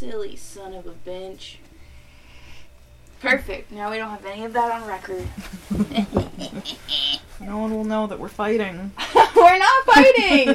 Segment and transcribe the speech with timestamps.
[0.00, 1.56] Silly son of a bitch.
[3.20, 3.70] Perfect.
[3.70, 5.28] Now we don't have any of that on record.
[7.38, 8.92] No one will know that we're fighting.
[9.36, 10.48] We're not fighting!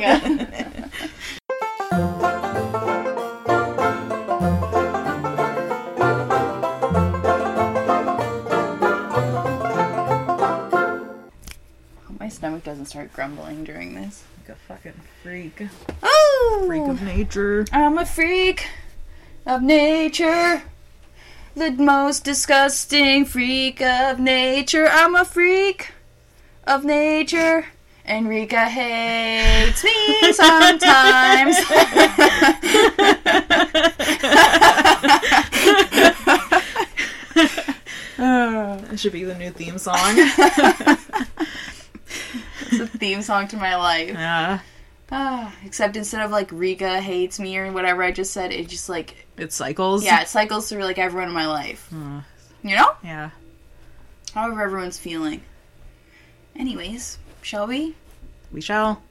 [12.19, 14.23] My stomach doesn't start grumbling during this.
[14.47, 14.93] Like a fucking
[15.23, 15.63] freak.
[16.03, 16.63] Oh!
[16.67, 17.65] Freak of nature.
[17.71, 18.67] I'm a freak
[19.45, 20.63] of nature.
[21.55, 24.87] The most disgusting freak of nature.
[24.89, 25.91] I'm a freak
[26.65, 27.67] of nature.
[28.07, 31.57] Enrica hates me sometimes.
[38.95, 39.97] It should be the new theme song.
[40.15, 41.09] it's
[42.79, 44.11] a theme song to my life.
[44.11, 44.59] yeah.
[45.11, 48.87] Ah, except instead of like Rika hates me or whatever I just said, it just
[48.87, 50.03] like It cycles.
[50.05, 51.89] yeah, it cycles through like everyone in my life.
[51.93, 52.21] Uh,
[52.63, 52.93] You know?
[53.03, 53.29] yeah.
[54.33, 55.41] However everyone's feeling.
[56.55, 57.95] Anyways, shall we?
[58.51, 59.01] We shall.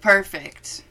[0.00, 0.82] Perfect.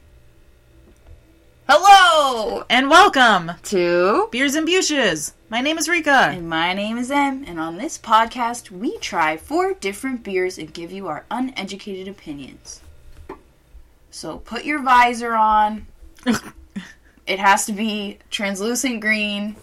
[1.68, 3.52] Hello And welcome!
[3.64, 5.34] to Beers and Bushes!
[5.48, 6.30] My name is Rika.
[6.32, 10.72] and my name is Em, and on this podcast we try four different beers and
[10.72, 12.80] give you our uneducated opinions.
[14.10, 15.86] So put your visor on.
[17.30, 19.54] It has to be translucent green.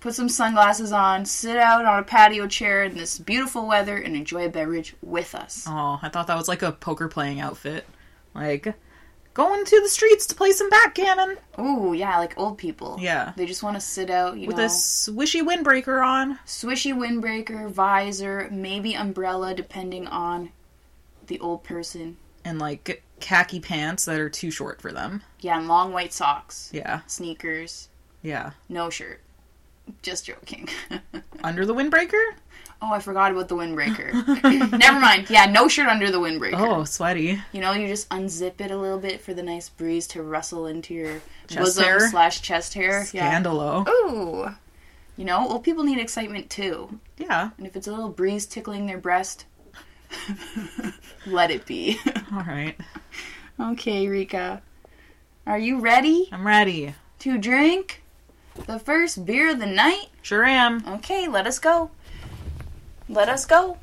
[0.00, 4.16] Put some sunglasses on, sit out on a patio chair in this beautiful weather, and
[4.16, 5.66] enjoy a beverage with us.
[5.68, 7.86] Oh, I thought that was like a poker playing outfit.
[8.34, 8.74] Like,
[9.34, 12.96] going to the streets to play some backgammon Ooh, yeah, like old people.
[12.98, 13.34] Yeah.
[13.36, 14.64] They just want to sit out, you with know.
[14.64, 16.38] a swishy windbreaker on.
[16.46, 20.50] swishy windbreaker, visor, maybe umbrella, depending on
[21.26, 22.16] the old person.
[22.46, 25.22] And like khaki pants that are too short for them.
[25.40, 27.00] Yeah, and long white socks, Yeah.
[27.08, 27.88] sneakers,
[28.22, 28.52] Yeah.
[28.68, 29.20] no shirt.
[30.02, 30.68] Just joking.
[31.42, 32.22] Under the windbreaker?
[32.82, 34.12] oh, I forgot about the windbreaker.
[34.78, 35.28] Never mind.
[35.30, 36.58] Yeah, no shirt under the windbreaker.
[36.58, 37.40] Oh, sweaty.
[37.52, 40.66] You know, you just unzip it a little bit for the nice breeze to rustle
[40.66, 42.08] into your Chest bosom hair?
[42.10, 43.06] slash chest hair.
[43.12, 43.32] Yeah.
[43.42, 43.88] Scandalo.
[43.88, 44.54] Ooh.
[45.16, 47.00] You know, old people need excitement too.
[47.16, 47.50] Yeah.
[47.56, 49.46] And if it's a little breeze tickling their breast,
[51.26, 51.98] let it be.
[52.32, 52.76] All right.
[53.60, 54.62] okay, Rika.
[55.46, 56.94] Are you ready I'm ready.
[57.20, 58.02] to drink
[58.66, 60.06] the first beer of the night?
[60.22, 60.82] Sure am.
[60.86, 61.90] Okay, let us go.
[63.08, 63.78] Let us go.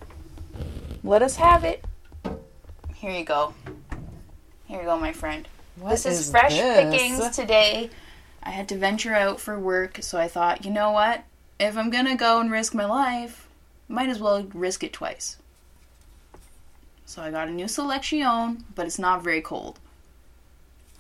[1.04, 1.86] Let us have it.
[2.96, 3.54] Here you go.
[4.66, 5.48] Here you go, my friend.
[5.78, 7.90] this is, fresh pickings today.
[8.42, 11.24] I had to venture out for work, so I thought, you know what?
[11.60, 13.48] If I'm gonna go and risk my life,
[13.88, 15.38] might as well risk it twice.
[17.06, 19.80] So I got a new selection, but it's not very cold.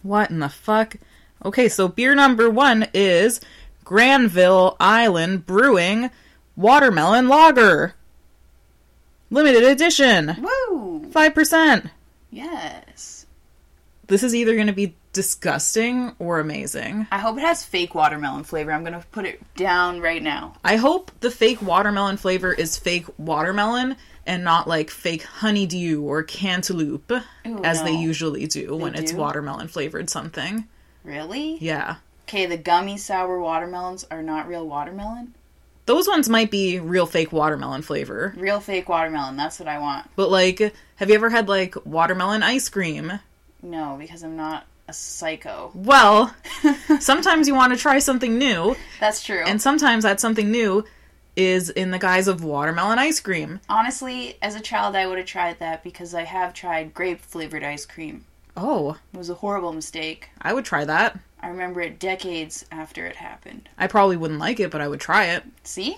[0.01, 0.95] What in the fuck?
[1.43, 3.41] Okay, so beer number one is
[3.83, 6.09] Granville Island Brewing
[6.55, 7.95] Watermelon Lager.
[9.29, 10.37] Limited edition.
[10.39, 11.07] Woo!
[11.09, 11.89] 5%.
[12.29, 13.25] Yes.
[14.07, 17.07] This is either going to be disgusting or amazing.
[17.11, 18.71] I hope it has fake watermelon flavor.
[18.71, 20.55] I'm gonna put it down right now.
[20.63, 23.95] I hope the fake watermelon flavor is fake watermelon
[24.25, 29.67] and not like fake honeydew or cantaloupe Ooh, as they usually do when it's watermelon
[29.67, 30.67] flavored something.
[31.03, 31.57] Really?
[31.59, 31.97] Yeah.
[32.27, 35.33] Okay, the gummy sour watermelons are not real watermelon.
[35.85, 38.33] Those ones might be real fake watermelon flavor.
[38.37, 39.35] Real fake watermelon.
[39.35, 40.09] That's what I want.
[40.15, 43.19] But like, have you ever had like watermelon ice cream?
[43.61, 45.71] No, because I'm not a psycho.
[45.73, 46.33] Well,
[46.99, 49.43] sometimes you want to try something new, That's true.
[49.45, 50.85] and sometimes that something new
[51.35, 53.59] is in the guise of watermelon ice cream.
[53.69, 57.63] honestly, as a child, I would have tried that because I have tried grape flavored
[57.63, 58.25] ice cream.
[58.55, 60.29] Oh, It was a horrible mistake.
[60.41, 61.17] I would try that.
[61.41, 63.67] I remember it decades after it happened.
[63.77, 65.43] I probably wouldn't like it, but I would try it.
[65.63, 65.97] See?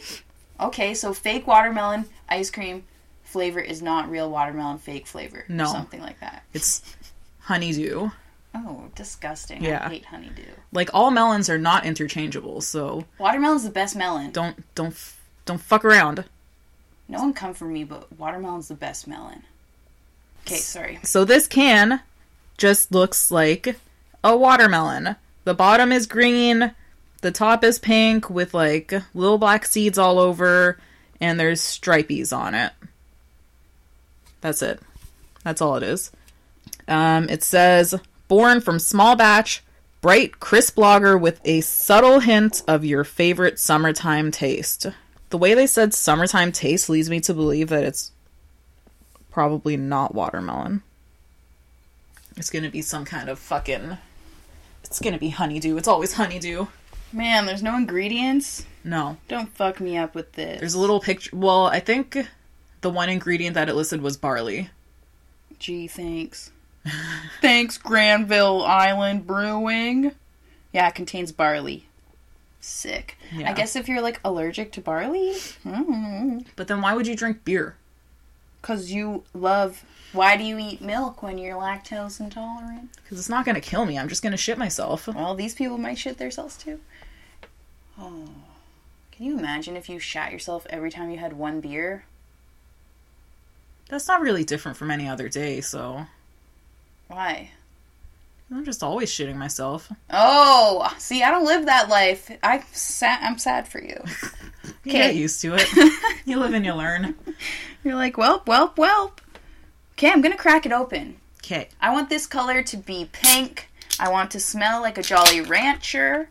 [0.59, 2.85] Okay, so fake watermelon ice cream
[3.23, 5.40] flavor is not real watermelon fake flavor.
[5.40, 5.66] or No.
[5.66, 6.44] Something like that.
[6.53, 6.81] It's
[7.41, 8.09] honeydew.
[8.56, 9.62] Oh, disgusting.
[9.62, 9.85] Yeah.
[9.85, 10.44] I hate honeydew.
[10.72, 14.32] Like all melons are not interchangeable, so Watermelon's the best melon.
[14.32, 14.96] don't don't
[15.46, 16.26] don't fuck around.
[17.08, 19.44] No one come for me, but watermelon's the best melon.
[20.46, 21.00] Okay, sorry.
[21.03, 22.02] So this can
[22.58, 23.78] just looks like
[24.24, 25.16] a watermelon.
[25.44, 26.74] The bottom is green,
[27.22, 30.78] the top is pink with like little black seeds all over,
[31.20, 32.72] and there's stripies on it.
[34.42, 34.80] That's it.
[35.44, 36.12] That's all it is.
[36.88, 37.96] Um, it says
[38.28, 39.64] born from small batch,
[40.02, 44.88] bright, crisp lager with a subtle hint of your favorite summertime taste.
[45.29, 48.11] The way they said summertime taste leads me to believe that it's
[49.31, 50.83] probably not watermelon.
[52.37, 53.97] It's gonna be some kind of fucking
[54.83, 55.77] It's gonna be honeydew.
[55.77, 56.67] It's always honeydew.
[57.11, 58.66] Man, there's no ingredients.
[58.83, 59.17] No.
[59.27, 60.59] Don't fuck me up with this.
[60.59, 61.35] There's a little picture.
[61.35, 62.17] Well, I think
[62.81, 64.69] the one ingredient that it listed was barley.
[65.59, 66.51] Gee, thanks.
[67.41, 70.11] thanks, Granville Island Brewing.
[70.72, 71.87] Yeah, it contains barley.
[72.66, 73.17] Sick.
[73.32, 73.50] Yeah.
[73.50, 75.34] I guess if you're like allergic to barley,
[75.64, 76.40] mm-hmm.
[76.56, 77.76] But then why would you drink beer?
[78.66, 79.85] because you love.
[80.12, 82.90] Why do you eat milk when you're lactose intolerant?
[82.96, 84.00] Because it's not gonna kill me.
[84.00, 85.08] I'm just gonna shit myself.
[85.08, 86.79] Well, these people might shit themselves too.
[88.00, 88.28] Oh,
[89.11, 92.06] can you imagine if you shat yourself every time you had one beer?
[93.88, 96.08] That's not really different from any other day, so
[97.08, 97.52] Why?
[98.52, 99.92] I'm just always shitting myself.
[100.12, 102.32] Oh, see, I don't live that life.
[102.44, 104.03] I sa- I'm sad for you.
[104.84, 105.68] You get used to it.
[106.26, 107.16] you live and you learn.
[107.84, 109.18] You're like, welp, welp, welp.
[109.94, 111.18] Okay, I'm gonna crack it open.
[111.44, 111.70] Okay.
[111.82, 113.70] I want this color to be pink.
[114.00, 116.30] I want to smell like a Jolly Rancher.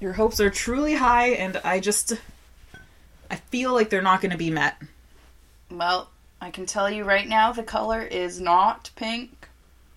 [0.00, 2.14] Your hopes are truly high, and I just.
[3.30, 4.76] I feel like they're not gonna be met.
[5.70, 6.10] Well,
[6.40, 9.39] I can tell you right now, the color is not pink.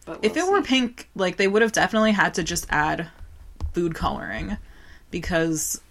[0.05, 3.09] But If we'll it were pink, like they would have definitely had to just add
[3.73, 4.57] food coloring
[5.11, 5.81] because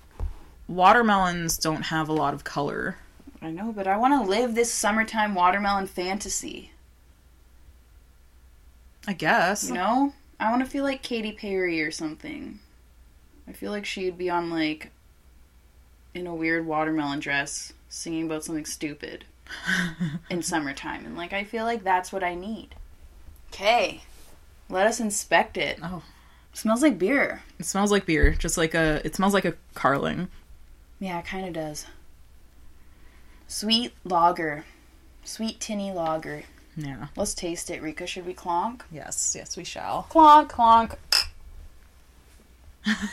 [0.68, 2.96] watermelons don't have a lot of color.
[3.40, 6.72] I know, but I want to live this summertime watermelon fantasy.
[9.06, 9.68] I guess.
[9.68, 12.60] You know, I want to feel like Katy Perry or something.
[13.48, 14.90] I feel like she'd be on like
[16.14, 19.24] in a weird watermelon dress singing about something stupid
[20.30, 22.76] in summertime, and like I feel like that's what I need.
[23.52, 24.00] Okay,
[24.70, 25.78] let us inspect it.
[25.82, 26.02] Oh.
[26.54, 27.42] smells like beer.
[27.58, 29.02] It smells like beer, just like a.
[29.04, 30.28] It smells like a carling.
[31.00, 31.86] Yeah, it kind of does.
[33.48, 34.64] Sweet lager,
[35.24, 36.44] sweet tinny lager.
[36.76, 37.08] Yeah.
[37.16, 38.06] Let's taste it, Rika.
[38.06, 38.80] Should we clonk?
[38.90, 39.34] Yes.
[39.36, 40.06] Yes, we shall.
[40.10, 40.96] Clonk, clonk.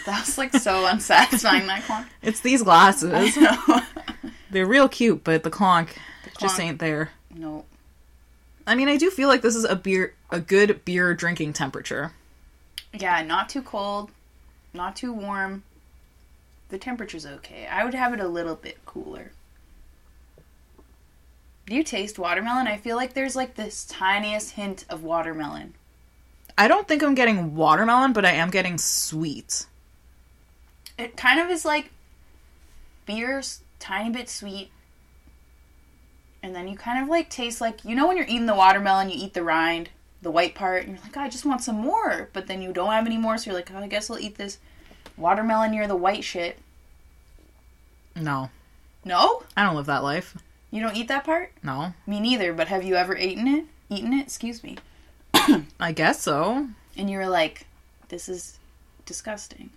[0.06, 1.68] That was like so unsatisfying.
[1.68, 2.06] That clonk.
[2.22, 3.38] It's these glasses.
[4.50, 5.90] They're real cute, but the clonk
[6.40, 6.64] just clonk.
[6.64, 7.10] ain't there.
[7.36, 7.66] no.
[8.70, 12.14] I mean, I do feel like this is a beer, a good beer drinking temperature.
[12.94, 14.12] Yeah, not too cold,
[14.76, 15.64] not too warm.
[16.70, 17.66] The temperature's okay.
[17.66, 19.32] I would have it a little bit cooler.
[21.66, 22.68] Do you taste watermelon?
[22.68, 25.74] I feel like there's like this tiniest hint of watermelon.
[26.56, 29.66] I don't think I'm getting watermelon, but I am getting sweet.
[30.96, 31.90] It kind of is like
[33.08, 34.70] beer's tiny bit sweet.
[36.42, 39.10] And then you kind of like taste like you know when you're eating the watermelon,
[39.10, 39.90] you eat the rind,
[40.22, 42.30] the white part, and you're like, "Oh, I just want some more.
[42.34, 44.38] But then you don't have any more, so you're like, oh, I guess I'll eat
[44.38, 44.58] this
[45.18, 46.58] watermelon near the white shit.
[48.16, 48.50] No,
[49.06, 49.44] No?
[49.56, 50.38] I don't live that life.
[50.72, 51.52] You don't eat that part?
[51.64, 53.66] No, Me neither, but have you ever eaten it?
[53.90, 54.24] Eaten it?
[54.24, 54.78] Excuse me.
[55.80, 56.68] I guess so.
[56.98, 57.66] And you were like,
[58.10, 58.60] this is
[59.06, 59.70] disgusting.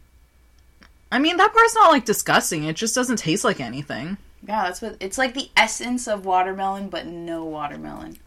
[1.10, 2.64] I mean, that part's not like disgusting.
[2.64, 4.16] It just doesn't taste like anything.
[4.46, 8.18] Yeah, that's what it's like the essence of watermelon, but no watermelon.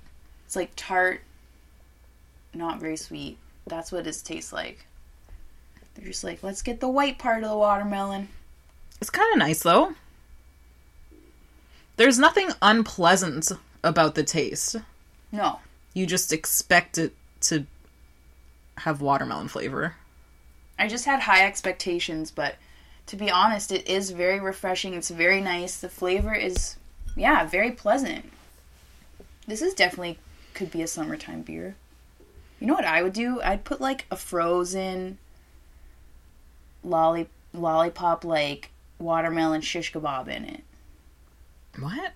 [0.45, 1.21] It's like tart,
[2.53, 3.37] not very sweet.
[3.67, 4.85] That's what it tastes like.
[5.95, 8.29] They're just like, let's get the white part of the watermelon.
[9.01, 9.93] It's kind of nice though.
[11.97, 13.51] There's nothing unpleasant
[13.83, 14.77] about the taste.
[15.31, 15.59] No.
[15.93, 17.65] You just expect it to
[18.79, 19.95] have watermelon flavor.
[20.77, 22.55] I just had high expectations, but
[23.07, 24.93] to be honest, it is very refreshing.
[24.93, 25.77] It's very nice.
[25.77, 26.75] The flavor is,
[27.15, 28.31] yeah, very pleasant.
[29.47, 30.17] This is definitely
[30.53, 31.75] could be a summertime beer.
[32.59, 33.41] You know what I would do?
[33.41, 35.17] I'd put like a frozen
[36.83, 40.63] lolly lollipop like watermelon shish kebab in it.
[41.79, 42.13] What?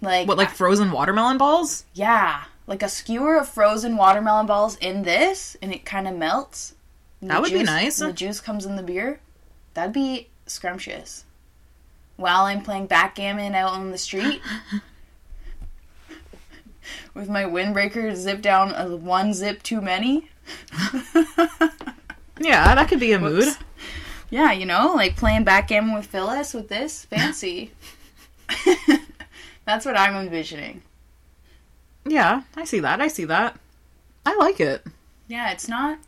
[0.00, 1.84] Like What, like frozen watermelon balls?
[1.92, 6.74] yeah, like a skewer of frozen watermelon balls in this, and it kind of melts.
[7.20, 7.98] That would be nice.
[7.98, 9.20] The juice comes in the beer.
[9.80, 11.24] That'd be scrumptious.
[12.16, 14.42] While I'm playing backgammon out on the street,
[17.14, 20.28] with my windbreaker zipped down a one zip too many.
[22.42, 23.48] Yeah, that could be a mood.
[24.30, 27.72] Yeah, you know, like playing backgammon with Phyllis with this fancy.
[29.66, 30.82] That's what I'm envisioning.
[32.06, 33.00] Yeah, I see that.
[33.00, 33.58] I see that.
[34.24, 34.86] I like it.
[35.28, 35.98] Yeah, it's not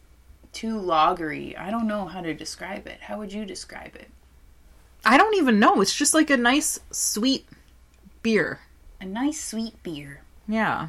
[0.52, 1.58] too lagery.
[1.58, 3.00] I don't know how to describe it.
[3.00, 4.08] How would you describe it?
[5.04, 5.80] I don't even know.
[5.80, 7.46] It's just like a nice, sweet
[8.22, 8.60] beer.
[9.00, 10.20] A nice sweet beer.
[10.46, 10.88] Yeah.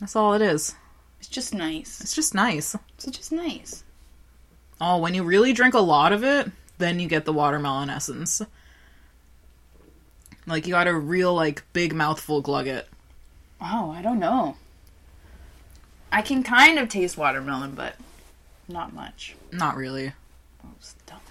[0.00, 0.74] That's all it is.
[1.20, 2.00] It's just nice.
[2.00, 2.76] It's just nice.
[2.94, 3.84] It's just nice.
[4.80, 8.42] Oh, when you really drink a lot of it, then you get the watermelon essence.
[10.46, 12.88] Like you got a real like big mouthful glug it.
[13.60, 14.56] Oh, I don't know.
[16.12, 17.96] I can kind of taste watermelon, but
[18.68, 19.36] Not much.
[19.52, 20.12] Not really.
[20.64, 21.22] Oh, stomach.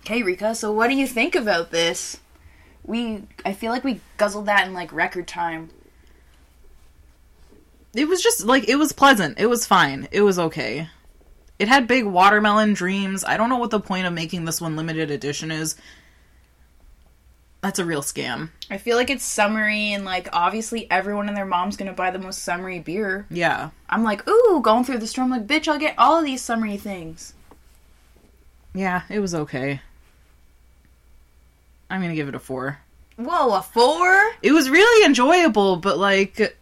[0.00, 0.54] Okay, Rika.
[0.54, 2.20] So, what do you think about this?
[2.84, 5.70] We, I feel like we guzzled that in like record time.
[7.94, 9.40] It was just like it was pleasant.
[9.40, 10.06] It was fine.
[10.12, 10.88] It was okay.
[11.58, 13.24] It had big watermelon dreams.
[13.24, 15.76] I don't know what the point of making this one limited edition is.
[17.66, 18.50] That's a real scam.
[18.70, 22.18] I feel like it's summery and like obviously everyone and their mom's gonna buy the
[22.20, 23.26] most summery beer.
[23.28, 23.70] Yeah.
[23.90, 26.76] I'm like, ooh, going through the storm like bitch, I'll get all of these summery
[26.76, 27.34] things.
[28.72, 29.80] Yeah, it was okay.
[31.90, 32.78] I'm gonna give it a four.
[33.16, 34.30] Whoa, a four?
[34.42, 36.56] It was really enjoyable, but like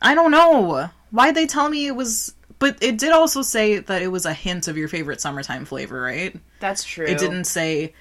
[0.00, 0.88] I don't know.
[1.10, 4.32] Why'd they tell me it was but it did also say that it was a
[4.32, 6.34] hint of your favorite summertime flavor, right?
[6.58, 7.04] That's true.
[7.04, 7.92] It didn't say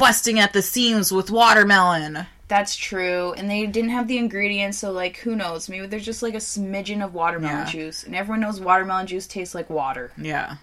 [0.00, 2.26] busting at the seams with watermelon.
[2.48, 3.32] That's true.
[3.34, 5.68] And they didn't have the ingredients, so like who knows?
[5.68, 7.70] Maybe there's just like a smidgen of watermelon Yeah.
[7.70, 8.02] juice.
[8.02, 10.10] And everyone knows watermelon juice tastes like water.
[10.16, 10.56] Yeah.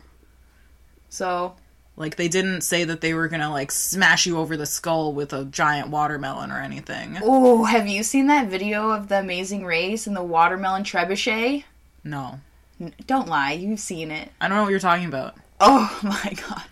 [1.10, 1.56] So
[1.96, 5.32] Like they didn't say that they were gonna like smash you over the skull with
[5.34, 7.18] a giant watermelon or anything.
[7.24, 11.64] Oh, have you seen that video of the amazing race and the watermelon trebuchet?
[12.04, 12.40] No.
[12.80, 14.30] N- Don't lie, you've seen it.
[14.42, 15.36] I don't know what you're talking about.
[15.60, 16.64] Oh my god.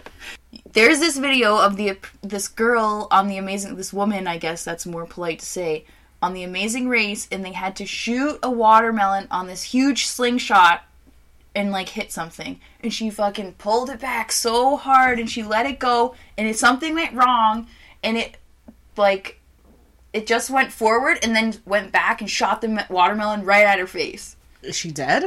[0.75, 4.85] There's this video of the this girl on the amazing this woman, I guess that's
[4.85, 5.85] more polite to say,
[6.21, 10.83] on the amazing race and they had to shoot a watermelon on this huge slingshot
[11.55, 12.59] and like hit something.
[12.81, 16.59] And she fucking pulled it back so hard and she let it go and it
[16.59, 17.67] something went wrong
[18.03, 18.35] and it
[18.97, 19.39] like
[20.11, 23.87] it just went forward and then went back and shot the watermelon right at her
[23.87, 24.35] face.
[24.61, 25.23] Is she dead?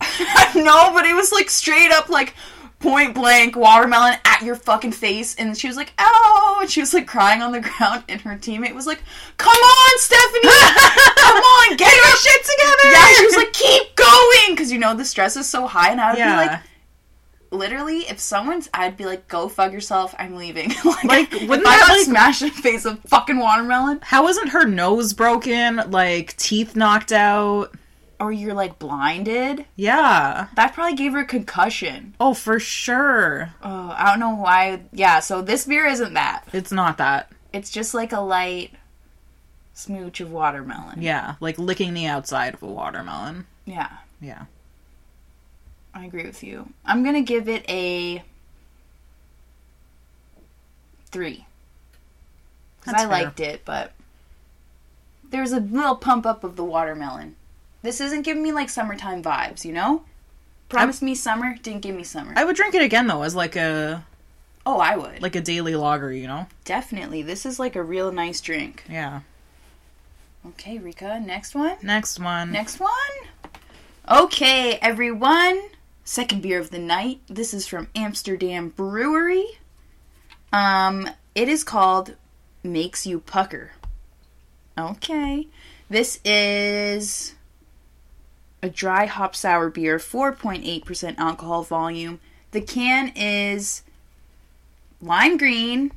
[0.54, 2.34] no, but it was like straight up like
[2.84, 5.34] point blank watermelon at your fucking face.
[5.34, 8.04] And she was like ow and she was like crying on the ground.
[8.08, 9.02] And her teammate was like
[9.38, 10.48] come on stephanie!
[11.16, 12.92] Come on get your shit together!
[12.92, 14.50] Yeah she was like keep going!
[14.50, 15.90] Because you know the stress is so high.
[15.90, 16.40] And i would Yeah.
[16.42, 16.60] be like
[17.50, 20.14] literally if someone's i'd be like go fuck yourself.
[20.18, 20.72] I'm leaving.
[20.84, 24.00] Like, Like, wouldn't i got like- smashed in the face of fucking watermelon.
[24.02, 25.76] How isn't her nose broken?
[25.90, 27.74] Like teeth knocked out?
[28.20, 30.48] Or you're like blinded Yeah.
[30.56, 33.54] that probably gave her a concussion Oh, for sure.
[33.62, 34.82] Oh, I don't know why.
[34.92, 36.44] Yeah, so this beer isn't that.
[36.52, 37.30] It's not that.
[37.52, 38.72] It's just like a light
[39.74, 41.02] smooch of watermelon.
[41.02, 43.46] Yeah, like licking the outside of a watermelon.
[43.64, 43.90] Yeah,
[44.20, 44.44] Yeah.
[45.96, 46.70] I agree with you.
[46.84, 48.22] I'm gonna give it a
[51.06, 51.46] three.
[52.80, 53.24] Because That's I fair.
[53.24, 53.92] liked it, but
[55.30, 57.36] there's a little pump up of the watermelon.
[57.84, 60.04] This isn't giving me like summertime vibes, you know?
[60.70, 62.32] Promised me summer, didn't give me summer.
[62.34, 64.06] I would drink it again though as like a
[64.64, 65.20] oh, I would.
[65.20, 66.46] like a daily lager, you know?
[66.64, 67.20] Definitely.
[67.20, 68.84] This is like a real nice drink.
[68.88, 69.20] Yeah.
[70.46, 71.76] Okay, Rika, next one.
[71.82, 72.52] Next one.
[72.52, 72.90] Next one.
[74.10, 75.60] Okay, everyone.
[76.04, 77.20] Second beer of the night.
[77.26, 79.58] This is from Amsterdam Brewery.
[80.54, 82.14] Um, it is called
[82.62, 83.72] Makes You Pucker.
[84.78, 85.48] Okay.
[85.90, 87.33] This is
[88.64, 92.18] a dry hop sour beer, 4.8% alcohol volume.
[92.52, 93.82] The can is
[95.02, 95.92] lime green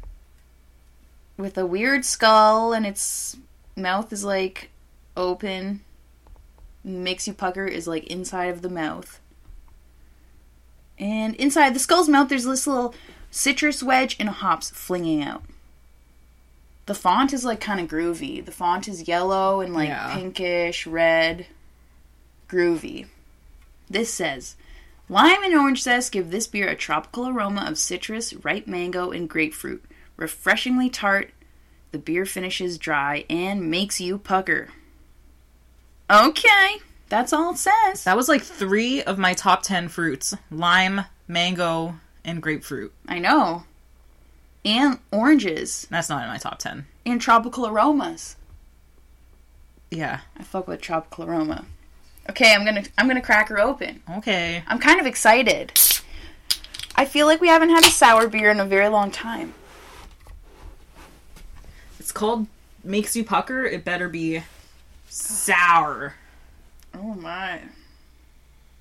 [1.38, 3.38] with a weird skull and its
[3.78, 4.70] mouth is like
[5.16, 5.80] open
[6.84, 9.22] makes you pucker is like inside of the mouth.
[11.00, 12.94] And inside the skull's mouth, there's this little
[13.32, 15.44] citrus wedge and hops flinging out.
[16.86, 18.44] The font is like kind of groovy.
[18.44, 20.14] The font is yellow and like Yeah.
[20.16, 21.46] pinkish, red,
[22.50, 23.08] groovy.
[23.90, 24.56] This says
[25.10, 29.30] Lime and orange zest give this beer a tropical aroma of citrus, ripe mango, and
[29.30, 29.84] grapefruit.
[30.18, 31.32] Refreshingly tart,
[31.92, 34.70] the beer finishes dry and makes you pucker.
[36.12, 36.78] Okay,
[37.10, 38.04] that's all it says.
[38.04, 42.94] That was like three of my top ten fruits: lime, mango, and grapefruit.
[43.08, 43.64] I know.
[44.66, 46.88] And oranges That's not in my top ten.
[47.06, 48.36] and tropical aromas.
[49.90, 50.22] Yeah.
[50.38, 51.66] I fuck with tropical aroma.
[52.30, 54.02] Okay, I'm gonna I'm gonna crack her open.
[54.18, 54.64] Okay.
[54.68, 55.72] I'm kind of excited.
[56.96, 59.54] I feel like we haven't had a sour beer in a very long time.
[62.00, 62.48] It's called
[62.84, 63.66] Makes You Pucker.
[63.66, 64.44] It better be
[65.08, 66.16] sour.
[66.94, 67.62] Oh my.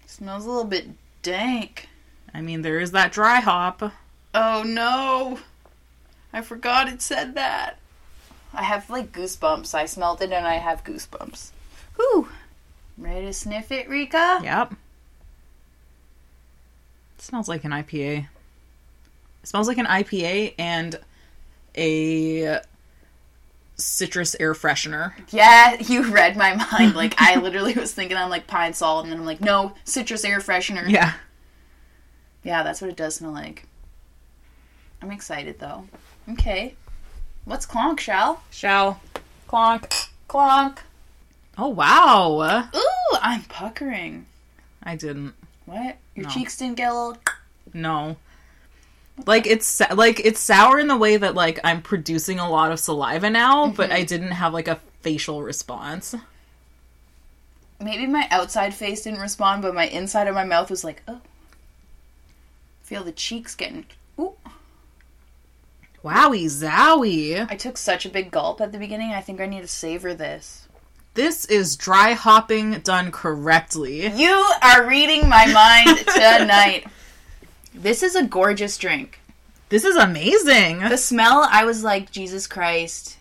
[0.06, 0.88] Smells a little bit
[1.22, 1.88] dank.
[2.32, 3.92] I mean, there is that dry hop.
[4.34, 5.40] Oh no.
[6.32, 7.78] I forgot it said that.
[8.52, 9.74] I have like goosebumps.
[9.74, 11.50] I smelled it and I have goosebumps.
[11.96, 12.28] Whew.
[12.98, 14.40] Ready to sniff it, Rika?
[14.42, 14.72] Yep.
[17.16, 18.26] It smells like an IPA.
[19.42, 20.98] It smells like an IPA and
[21.76, 22.60] a
[23.76, 25.12] citrus air freshener.
[25.30, 26.94] Yeah, you read my mind.
[26.94, 30.24] Like I literally was thinking I'm like pine salt, and then I'm like, no, citrus
[30.24, 30.88] air freshener.
[30.88, 31.14] Yeah.
[32.42, 33.66] Yeah, that's what it does smell like.
[35.02, 35.84] I'm excited though.
[36.30, 36.74] Okay.
[37.46, 38.42] Let's clonk, shall?
[38.50, 39.00] Shall.
[39.48, 40.08] Clonk.
[40.28, 40.78] Clonk.
[41.58, 42.68] Oh wow.
[42.74, 44.26] Ooh, I'm puckering.
[44.82, 45.34] I didn't.
[45.64, 45.96] What?
[46.14, 46.30] Your No.
[46.30, 47.18] cheeks didn't get a little
[47.72, 48.16] No.
[49.26, 52.78] Like it's like it's sour in the way that like I'm producing a lot of
[52.78, 53.96] saliva now, but mm-hmm.
[53.96, 56.14] I didn't have like a facial response.
[57.80, 61.20] maybe my outside face didn't respond, but my inside of my mouth was like, oh.
[62.82, 63.86] Feel the cheeks getting.
[64.20, 64.34] Ooh.
[66.04, 67.50] Wowie zowie.
[67.50, 69.10] I took such a big gulp at the beginning.
[69.12, 70.65] I think I need to savor this.
[71.16, 74.06] This is dry hopping done correctly.
[74.06, 76.86] You are reading my mind tonight.
[77.74, 79.18] This is a gorgeous drink.
[79.70, 80.80] This is amazing.
[80.80, 83.16] The smell, I was like, Jesus Christ,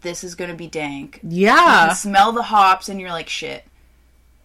[0.00, 1.20] this is gonna be dank.
[1.22, 1.86] You Yeah.
[1.88, 3.64] can smell the hops, and you're like, shit.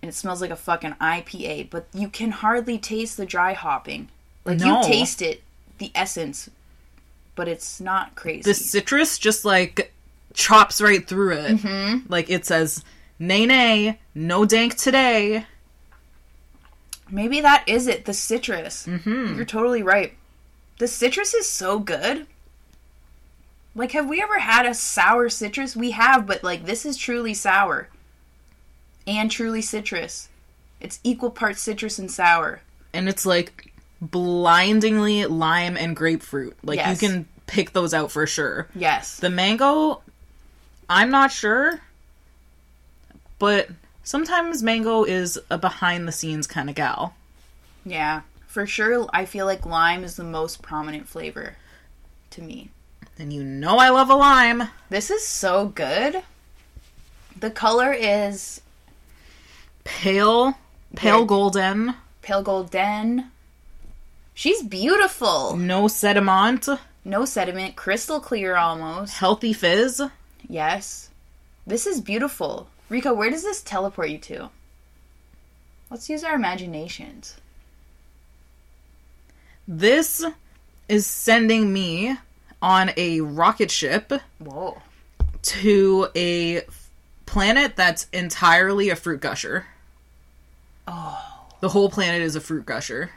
[0.01, 4.09] And it smells like a fucking IPA, but you can hardly taste the dry hopping.
[4.43, 4.81] Like No.
[4.81, 5.41] you taste it,
[5.77, 6.49] the essence,
[7.35, 8.41] but it's not crazy.
[8.41, 9.92] The citrus just like
[10.33, 11.57] chops right through it.
[11.57, 12.11] Mm-hmm.
[12.11, 12.83] Like it says,
[13.19, 15.45] nay nay, no dank today.
[17.09, 18.05] Maybe that is it.
[18.05, 18.87] The citrus.
[18.87, 19.35] Mm-hmm.
[19.35, 20.13] You're totally right.
[20.79, 22.25] The citrus is so good.
[23.75, 25.75] Like, have we ever had a sour citrus?
[25.75, 27.89] We have, but like this is truly sour
[29.07, 30.29] and truly citrus.
[30.79, 32.61] It's equal parts citrus and sour.
[32.93, 36.55] And it's like blindingly lime and grapefruit.
[36.63, 37.01] Like Yes.
[37.01, 38.67] you can pick those out for sure.
[38.75, 39.17] Yes.
[39.17, 40.01] The mango,
[40.89, 41.81] I'm not sure,
[43.39, 43.69] but
[44.03, 47.15] sometimes mango is a behind the scenes kind of gal.
[47.85, 48.21] Yeah.
[48.47, 51.55] For sure, I feel like lime is the most prominent flavor
[52.31, 52.69] to me.
[53.17, 54.69] And you know I love a lime.
[54.89, 56.21] This is so good.
[57.39, 58.61] The color is
[59.83, 60.53] Pale,
[60.95, 63.31] pale golden, pale golden.
[64.35, 65.57] She's beautiful.
[65.57, 66.67] no sediment,
[67.03, 69.17] No sediment, crystal clear almost.
[69.17, 70.01] healthy fizz.
[70.47, 71.09] Yes.
[71.65, 72.67] This is beautiful.
[72.89, 74.49] Rico, where does this teleport you to?
[75.89, 77.37] Let's use our imaginations.
[79.67, 80.25] This
[80.89, 82.17] is sending me
[82.61, 84.81] on a rocket ship Whoa.
[85.43, 86.63] to a
[87.25, 89.65] planet that's entirely a fruit gusher.
[90.87, 91.47] Oh.
[91.61, 93.11] The whole planet is a fruit gusher.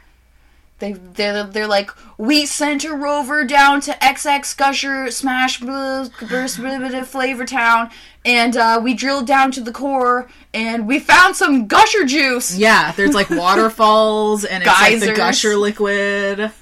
[0.79, 6.59] They they're, they're like we sent a rover down to XX Gusher Smash Burst
[7.07, 7.89] Flavor Town,
[8.23, 12.55] and uh, we drilled down to the core, and we found some Gusher juice.
[12.55, 15.17] Yeah, there's like waterfalls and it's like the Geysers.
[15.17, 16.51] gusher liquid.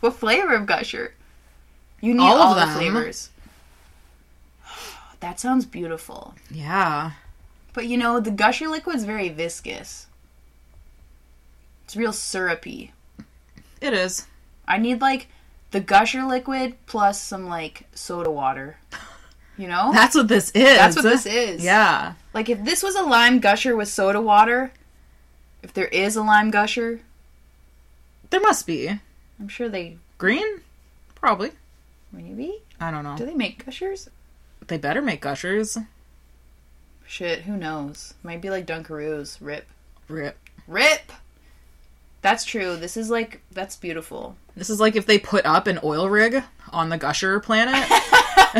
[0.00, 1.14] What flavor of Gusher?
[2.00, 2.74] You need All all, of the them.
[2.76, 3.30] flavors.
[5.20, 6.34] That sounds beautiful.
[6.50, 7.12] Yeah.
[7.72, 10.08] But you know, the Gusher liquid's very viscous.
[11.84, 12.90] It's real syrupy.
[13.82, 14.26] It is.
[14.66, 15.26] I need like
[15.72, 18.76] the Gusher liquid plus some like soda water.
[19.58, 19.90] You know?
[19.92, 20.62] That's what this is.
[20.78, 21.64] That's what this is.
[21.64, 22.14] Yeah.
[22.32, 24.72] Like if this was a lime gusher with soda water,
[25.62, 27.00] if there is a lime gusher,
[28.30, 28.88] There must be.
[29.38, 30.60] I'm sure they Green?
[31.16, 31.50] Probably.
[32.12, 32.62] maybe.
[32.80, 33.16] I don't know.
[33.16, 34.08] Do they make gushers?
[34.66, 35.76] They better make gushers.
[37.06, 38.14] Shit, who knows?
[38.22, 39.38] Might be like Dunkaroos.
[39.40, 39.66] Rip.
[40.08, 40.38] Rip.
[40.66, 41.12] Rip!
[42.22, 42.76] That's true.
[42.76, 44.36] This is like that's beautiful.
[44.56, 47.74] This is like if they put up an oil rig on the Gusher planet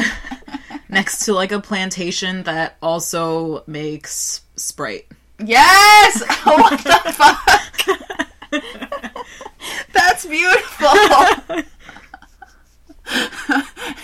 [0.88, 5.06] next to like a plantation that also makes Sprite.
[5.44, 6.22] Yes!
[6.44, 7.86] Oh, what the fuck?
[9.92, 10.88] That's beautiful.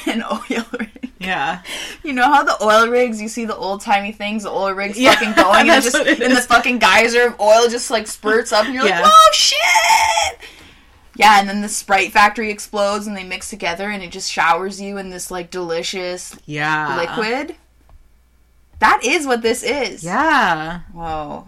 [0.12, 1.07] An oil rig.
[1.28, 1.62] Yeah.
[2.02, 4.98] You know how the oil rigs, you see the old timey things, the oil rigs
[4.98, 8.64] Yeah, fucking going, and, just, and the fucking geyser of oil just like spurts up,
[8.66, 9.00] and you're Yeah.
[9.02, 10.38] like, whoa, shit!
[11.16, 14.80] Yeah, and then the Sprite factory explodes, and they mix together, and it just showers
[14.80, 16.96] you in this like delicious Yeah.
[16.96, 17.56] liquid.
[18.78, 20.04] That is what this is.
[20.04, 20.80] Yeah.
[20.92, 21.46] Whoa.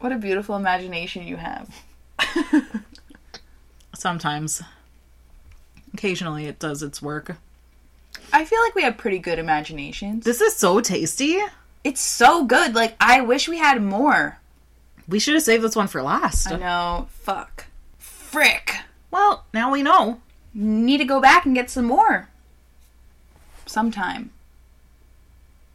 [0.00, 1.68] What a beautiful imagination you have.
[3.94, 4.62] Sometimes.
[5.92, 7.36] Occasionally it does its work.
[8.32, 10.24] I feel like we have pretty good imaginations.
[10.24, 11.40] This is so tasty.
[11.84, 12.74] It's so good.
[12.74, 14.38] Like, I wish we had more.
[15.06, 16.50] We should have saved this one for last.
[16.50, 17.08] I know.
[17.10, 17.66] Fuck.
[17.98, 18.74] Frick.
[19.10, 20.20] Well, now we know.
[20.52, 22.28] Need to go back and get some more.
[23.66, 24.30] Sometime.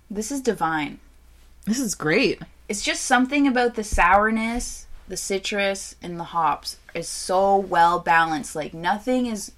[0.09, 0.99] This is divine.
[1.65, 2.41] This is great.
[2.67, 8.55] It's just something about the sourness, the citrus, and the hops is so well balanced.
[8.55, 9.51] Like, nothing is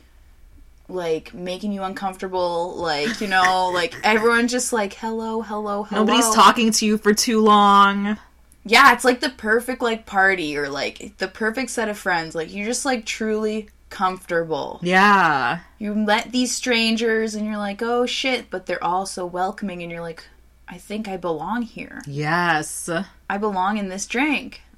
[0.92, 6.04] like making you uncomfortable, like, you know, like everyone just like hello, hello, hello.
[6.04, 8.18] Nobody's talking to you for too long.
[8.64, 12.36] Yeah, it's like the perfect like party or like the perfect set of friends.
[12.36, 14.80] Like you're just like truly comfortable.
[14.84, 15.60] Yeah.
[15.80, 19.92] You met these strangers and you're like, "Oh shit," but they're all so welcoming and
[19.92, 20.24] you're like,
[20.68, 22.02] "I think I belong here.
[22.06, 22.90] Yes.
[23.30, 24.62] I belong in this drink."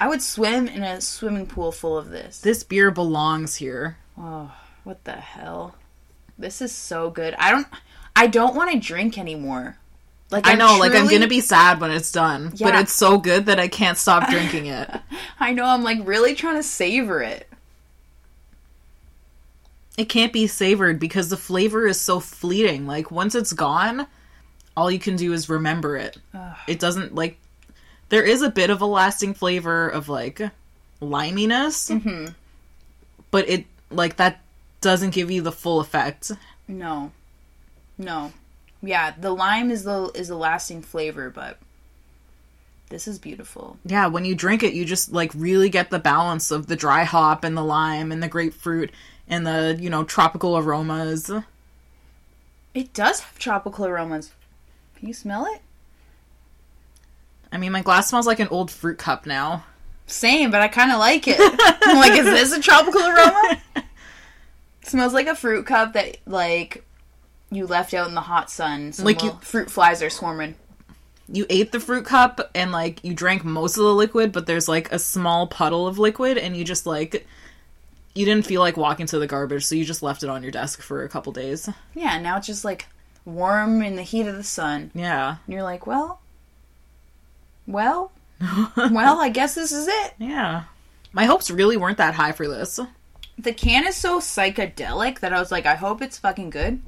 [0.00, 2.40] I would swim in a swimming pool full of this.
[2.40, 3.98] This beer belongs here.
[4.16, 4.50] Oh,
[4.84, 5.74] what the hell?
[6.38, 7.34] This is so good.
[7.34, 7.66] I don't
[8.16, 9.76] I don't want to drink anymore.
[10.30, 10.88] Like I know, truly...
[10.88, 12.70] like I'm gonna be sad when it's done, yeah.
[12.70, 14.88] but it's so good that I can't stop drinking it.
[15.40, 15.64] I know.
[15.64, 17.48] I'm like really trying to savor it.
[19.98, 22.86] It can't be savored because the flavor is so fleeting.
[22.86, 24.06] Like once it's gone,
[24.76, 26.18] all you can do is remember it.
[26.32, 26.56] Ugh.
[26.68, 27.36] It doesn't like.
[28.08, 30.40] There is a bit of a lasting flavor of like
[31.02, 32.32] liminess, mm-hmm.
[33.30, 34.40] but it like that
[34.80, 36.32] doesn't give you the full effect.
[36.68, 37.12] No,
[37.98, 38.32] no
[38.82, 41.58] yeah, the lime is the is the lasting flavor, but
[42.88, 43.78] this is beautiful.
[43.84, 47.04] Yeah, when you drink it, you just like really get the balance of the dry
[47.04, 48.90] hop and the lime and the grapefruit
[49.28, 51.30] and the, you know, tropical aromas.
[52.72, 54.32] It does have tropical aromas.
[54.96, 55.60] Can you smell it?
[57.52, 59.64] I mean, my glass smells like an old fruit cup now.
[60.06, 61.36] Same, but I kind of like it.
[61.82, 63.60] I'm like, is this a tropical aroma?
[64.82, 66.84] smells like a fruit cup that like
[67.50, 68.92] you left out in the hot sun.
[69.00, 70.54] like you, fruit flies are swarming.
[71.28, 74.68] You ate the fruit cup and like you drank most of the liquid, but there's
[74.68, 77.26] like a small puddle of liquid, and you just like
[78.14, 80.50] you didn't feel like walking to the garbage, so you just left it on your
[80.52, 81.68] desk for a couple days.
[81.94, 82.86] Yeah, now it's just like
[83.24, 84.90] warm in the heat of the sun.
[84.94, 86.20] Yeah, and you're like, well,
[87.66, 88.10] well,
[88.76, 90.14] well, I guess this is it.
[90.18, 90.64] Yeah,
[91.12, 92.80] my hopes really weren't that high for this.
[93.40, 96.82] The can is so psychedelic that I was like, I hope it's fucking good.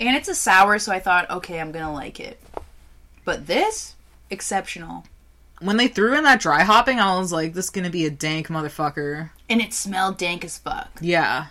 [0.00, 2.40] And it's a sour, so I thought, okay, I'm gonna like it.
[3.26, 3.94] But this,
[4.30, 5.04] exceptional.
[5.60, 8.10] When they threw in that dry hopping, I was like, this is gonna be a
[8.10, 9.30] dank motherfucker.
[9.50, 10.98] And it smelled dank as fuck.
[11.02, 11.46] Yeah.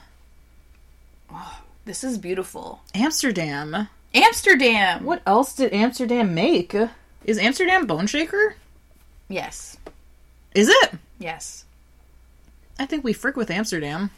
[1.32, 2.82] Oh, this is beautiful.
[2.96, 3.90] Amsterdam.
[4.16, 5.04] Amsterdam!
[5.04, 6.76] What else did Amsterdam make?
[7.26, 8.56] Is Amsterdam Bone Shaker?
[9.30, 9.78] Yes.
[10.56, 10.94] Is it?
[11.20, 11.66] Yes.
[12.80, 14.10] I think we frick with Amsterdam.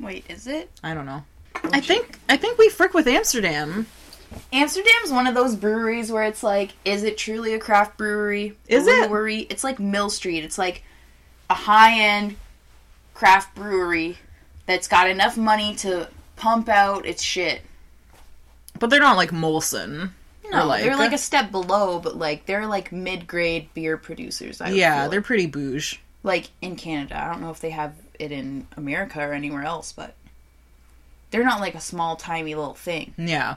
[0.00, 0.70] Wait, is it?
[0.82, 1.24] I don't know.
[1.72, 3.86] I think I think we frick with Amsterdam.
[4.52, 8.56] Amsterdam's one of those breweries where it's like, is it truly a craft brewery?
[8.68, 9.08] Is it?
[9.08, 9.40] brewery?
[9.40, 9.52] it?
[9.52, 10.44] It's like Mill Street.
[10.44, 10.82] It's like
[11.48, 12.36] a high end
[13.14, 14.18] craft brewery
[14.66, 17.62] that's got enough money to pump out its shit.
[18.78, 20.10] But they're not like Molson.
[20.50, 24.60] No, like, they're like a step below, but like they're like mid grade beer producers.
[24.60, 26.00] I yeah, they're pretty bouge.
[26.22, 29.92] Like in Canada, I don't know if they have it in America or anywhere else,
[29.92, 30.14] but
[31.30, 33.14] they're not like a small, tiny little thing.
[33.16, 33.56] Yeah.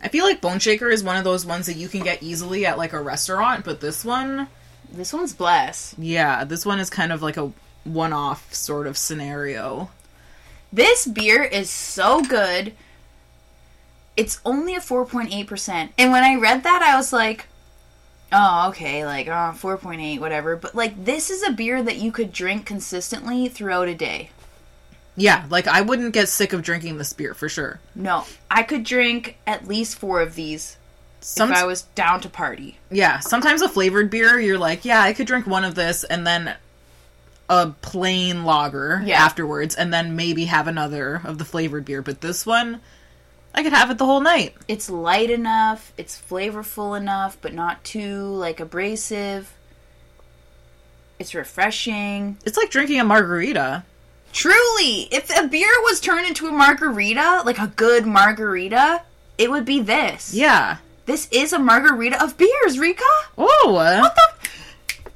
[0.00, 2.66] I feel like Bone Shaker is one of those ones that you can get easily
[2.66, 4.48] at like a restaurant, but this one.
[4.92, 5.94] This one's bless.
[5.98, 7.52] Yeah, this one is kind of like a
[7.84, 9.90] one off sort of scenario.
[10.72, 12.72] This beer is so good.
[14.16, 15.90] It's only a 4.8%.
[15.98, 17.46] And when I read that, I was like,
[18.32, 20.56] oh, okay, like, uh, oh, 4.8, whatever.
[20.56, 24.30] But, like, this is a beer that you could drink consistently throughout a day.
[25.16, 27.80] Yeah, like I wouldn't get sick of drinking this beer for sure.
[27.94, 30.76] No, I could drink at least four of these
[31.20, 32.76] Some, if I was down to party.
[32.90, 36.26] Yeah, sometimes a flavored beer, you're like, yeah, I could drink one of this and
[36.26, 36.54] then
[37.48, 39.24] a plain lager yeah.
[39.24, 42.02] afterwards, and then maybe have another of the flavored beer.
[42.02, 42.80] But this one,
[43.56, 44.54] I could have it the whole night.
[44.68, 49.52] It's light enough, it's flavorful enough, but not too like abrasive.
[51.18, 52.36] It's refreshing.
[52.44, 53.84] It's like drinking a margarita.
[54.32, 59.02] Truly, if a beer was turned into a margarita, like a good margarita,
[59.38, 60.34] it would be this.
[60.34, 60.76] Yeah.
[61.06, 63.02] This is a margarita of beers, Rika.
[63.38, 63.72] Oh.
[63.72, 65.08] What the?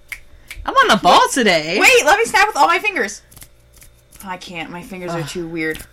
[0.65, 1.79] I'm on the ball today.
[1.79, 3.21] Wait, let me snap with all my fingers.
[4.25, 4.71] I can't.
[4.71, 5.23] My fingers Ugh.
[5.23, 5.85] are too weird.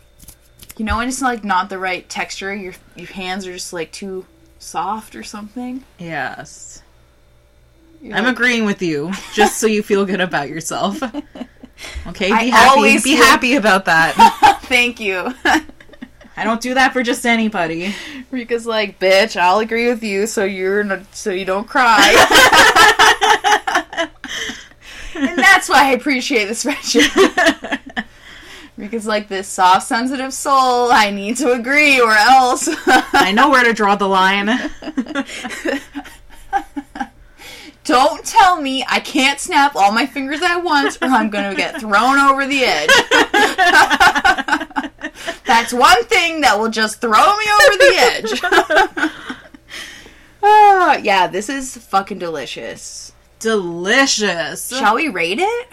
[0.78, 3.92] You know when it's like not the right texture, your your hands are just like
[3.92, 4.26] too
[4.60, 5.84] soft or something.
[5.98, 6.82] Yes.
[8.02, 8.34] You're I'm like...
[8.34, 11.02] agreeing with you, just so you feel good about yourself.
[12.08, 13.00] Okay, be I happy.
[13.04, 14.60] Be happy about that.
[14.63, 15.34] Thank you.
[16.36, 17.94] I don't do that for just anybody.
[18.32, 22.13] Rika's like, bitch, I'll agree with you so you're not, so you don't cry.
[25.16, 27.12] and that's why I appreciate this friendship.
[28.78, 30.92] Rika's like this soft, sensitive soul.
[30.92, 32.70] I need to agree, or else.
[32.88, 34.46] I know where to draw the line.
[37.84, 41.56] Don't tell me I can't snap all my fingers at once or I'm going to
[41.56, 42.90] get thrown over the edge.
[45.46, 48.42] That's one thing that will just throw me over the edge.
[50.44, 53.13] oh, yeah, this is fucking delicious.
[53.40, 54.68] Delicious.
[54.68, 55.68] Shall we rate it?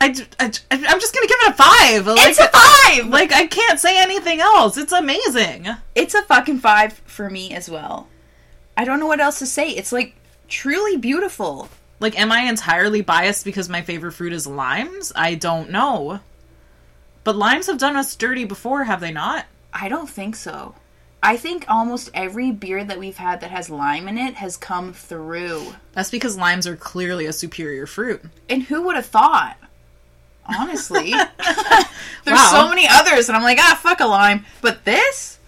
[0.00, 0.06] I,
[0.38, 2.06] I, I'm just gonna give it a five.
[2.06, 3.08] Like, it's a five!
[3.08, 4.76] Like, I can't say anything else.
[4.76, 5.68] It's amazing.
[5.94, 8.08] It's a fucking five for me as well.
[8.76, 9.70] I don't know what else to say.
[9.70, 10.14] It's like
[10.48, 11.68] truly beautiful.
[12.00, 15.12] Like, am I entirely biased because my favorite fruit is limes?
[15.14, 16.20] I don't know.
[17.22, 19.46] But limes have done us dirty before, have they not?
[19.72, 20.74] I don't think so.
[21.22, 24.92] I think almost every beer that we've had that has lime in it has come
[24.92, 25.74] through.
[25.92, 28.22] That's because limes are clearly a superior fruit.
[28.50, 29.56] And who would have thought?
[30.46, 31.10] Honestly.
[32.24, 32.50] There's wow.
[32.52, 34.44] so many others, and I'm like, ah, fuck a lime.
[34.60, 35.38] But this?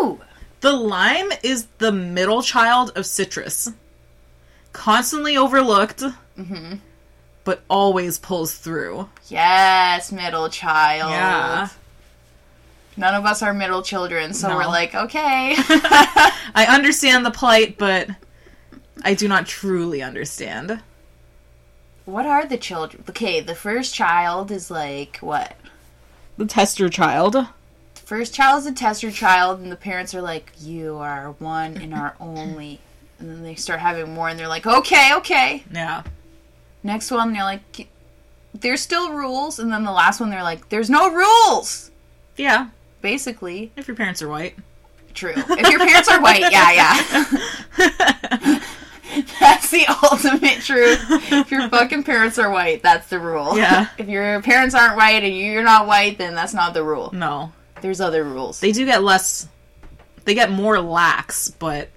[0.00, 0.20] Ooh.
[0.60, 3.72] The lime is the middle child of citrus.
[4.72, 6.00] Constantly overlooked.
[6.38, 6.76] Mm-hmm
[7.44, 9.08] but always pulls through.
[9.28, 11.10] Yes, middle child.
[11.10, 11.68] Yeah.
[12.96, 14.56] None of us are middle children, so no.
[14.56, 15.54] we're like, okay.
[15.58, 18.08] I understand the plight, but
[19.02, 20.80] I do not truly understand.
[22.12, 23.04] What are the children?
[23.08, 25.56] Okay, the first child is like what?
[26.36, 27.32] The tester child.
[27.32, 27.48] The
[27.94, 31.94] first child is a tester child, and the parents are like, "You are one and
[31.94, 32.80] our only."
[33.18, 36.02] And then they start having more, and they're like, "Okay, okay." Yeah.
[36.82, 37.88] Next one, they're like,
[38.52, 39.58] there's still rules.
[39.58, 41.90] And then the last one, they're like, there's no rules.
[42.36, 42.68] Yeah.
[43.00, 43.72] Basically.
[43.76, 44.56] If your parents are white.
[45.14, 45.32] True.
[45.36, 46.72] If your parents are white, yeah,
[47.78, 48.58] yeah.
[49.40, 51.00] that's the ultimate truth.
[51.10, 53.56] If your fucking parents are white, that's the rule.
[53.56, 53.88] Yeah.
[53.98, 57.10] If your parents aren't white and you're not white, then that's not the rule.
[57.12, 57.52] No.
[57.80, 58.60] There's other rules.
[58.60, 59.48] They do get less.
[60.24, 61.88] They get more lax, but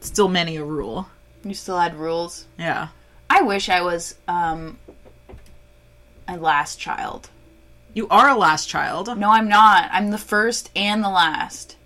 [0.00, 1.08] still many a rule.
[1.44, 2.46] You still had rules?
[2.58, 2.88] Yeah.
[3.28, 4.78] I wish I was um,
[6.28, 7.28] a last child.
[7.94, 9.16] You are a last child.
[9.18, 9.88] No, I'm not.
[9.90, 11.76] I'm the first and the last.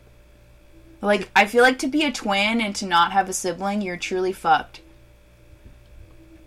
[1.03, 3.97] Like, I feel like to be a twin and to not have a sibling, you're
[3.97, 4.81] truly fucked.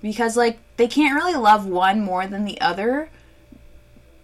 [0.02, 3.10] Because, like, they can't really love one more than the other,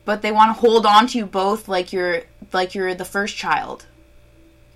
[0.05, 3.35] but they want to hold on to you both like you're like you're the first
[3.35, 3.85] child.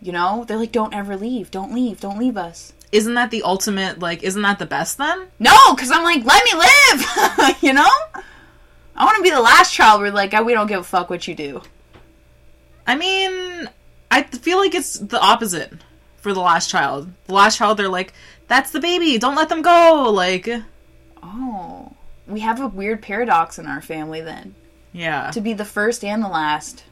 [0.01, 0.43] You know?
[0.47, 1.51] They're like, don't ever leave.
[1.51, 1.99] Don't leave.
[1.99, 5.91] Don't leave us isn't that the ultimate like isn't that the best then no because
[5.91, 7.89] i'm like let me live you know
[8.95, 11.27] i want to be the last child where like we don't give a fuck what
[11.27, 11.59] you do
[12.85, 13.67] i mean
[14.13, 15.73] i feel like it's the opposite
[16.23, 17.11] for the last child.
[17.25, 18.13] The last child they're like
[18.47, 20.49] that's the baby don't let them go like
[21.21, 21.93] oh.
[22.25, 24.55] We have a weird paradox in our family then.
[24.93, 25.29] Yeah.
[25.31, 26.85] To be the first and the last.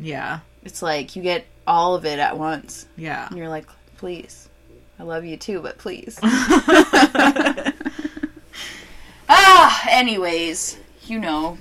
[0.00, 0.40] Yeah.
[0.64, 2.88] It's like you get all of it at once.
[2.96, 3.28] Yeah.
[3.28, 4.48] And you're like please.
[4.98, 6.18] I love you too, but please.
[9.28, 11.58] ah, anyways, you know,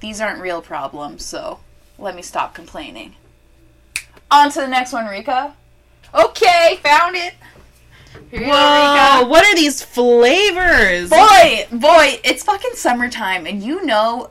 [0.00, 1.60] these aren't real problems, so
[1.98, 3.14] let me stop complaining.
[4.30, 5.54] On to the next one, Rika.
[6.14, 7.34] Okay, found it.
[8.30, 11.10] Here Whoa, go, what are these flavors?
[11.10, 14.30] Boy, boy, it's fucking summertime, and you know,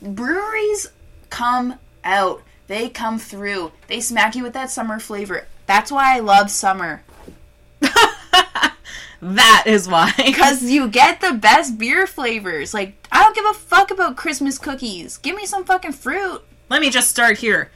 [0.00, 0.90] breweries
[1.30, 2.42] come out.
[2.68, 3.72] They come through.
[3.88, 5.46] They smack you with that summer flavor.
[5.66, 7.02] That's why I love summer.
[9.20, 10.12] that is why.
[10.24, 12.72] Because you get the best beer flavors.
[12.72, 15.18] Like, I don't give a fuck about Christmas cookies.
[15.18, 16.42] Give me some fucking fruit.
[16.68, 17.70] Let me just start here.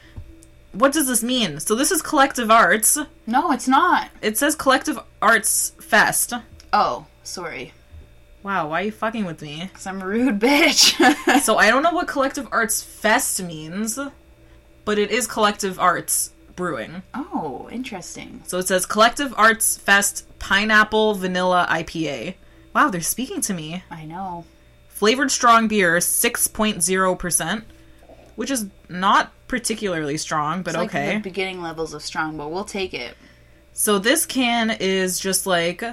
[0.77, 1.59] What does this mean?
[1.59, 2.99] So this is Collective Arts.
[3.25, 4.11] No, it's not.
[4.21, 6.33] It says Collective Arts Fest.
[6.71, 7.73] Oh, sorry.
[8.43, 9.63] Wow, why are you fucking with me?
[9.63, 11.41] Because I'm a rude bitch.
[11.41, 13.97] so I don't know what Collective Arts Fest means,
[14.85, 17.01] but it is Collective Arts Brewing.
[17.11, 18.43] Oh, interesting.
[18.45, 22.35] So it says Collective Arts Fest Pineapple Vanilla IPA.
[22.75, 23.83] Wow, they're speaking to me.
[23.89, 24.45] I know.
[24.89, 27.63] Flavored strong beer, 6.0%,
[28.35, 31.17] which is not particularly strong, but like okay.
[31.19, 33.15] Beginning levels of strong, but we'll take it.
[33.73, 35.83] So this can is just like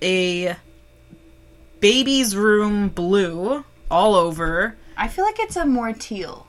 [0.00, 0.56] a
[1.80, 4.76] baby's room blue all over.
[4.96, 6.46] I feel like it's a more teal.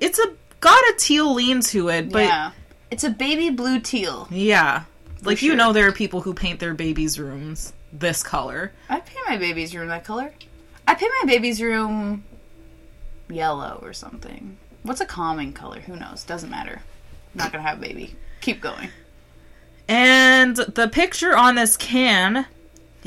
[0.00, 2.52] It's a got a teal lean to it, but yeah.
[2.90, 4.28] it's a baby blue teal.
[4.30, 4.84] Yeah,
[5.22, 5.50] like sure.
[5.50, 8.72] you know, there are people who paint their babies' rooms this color.
[8.88, 10.32] I paint my baby's room that color.
[10.86, 12.24] I paint my baby's room
[13.28, 14.56] yellow or something.
[14.86, 15.80] What's a calming color?
[15.80, 16.22] Who knows?
[16.22, 16.80] Doesn't matter.
[17.34, 18.14] I'm not gonna have a baby.
[18.40, 18.90] Keep going.
[19.88, 22.46] And the picture on this can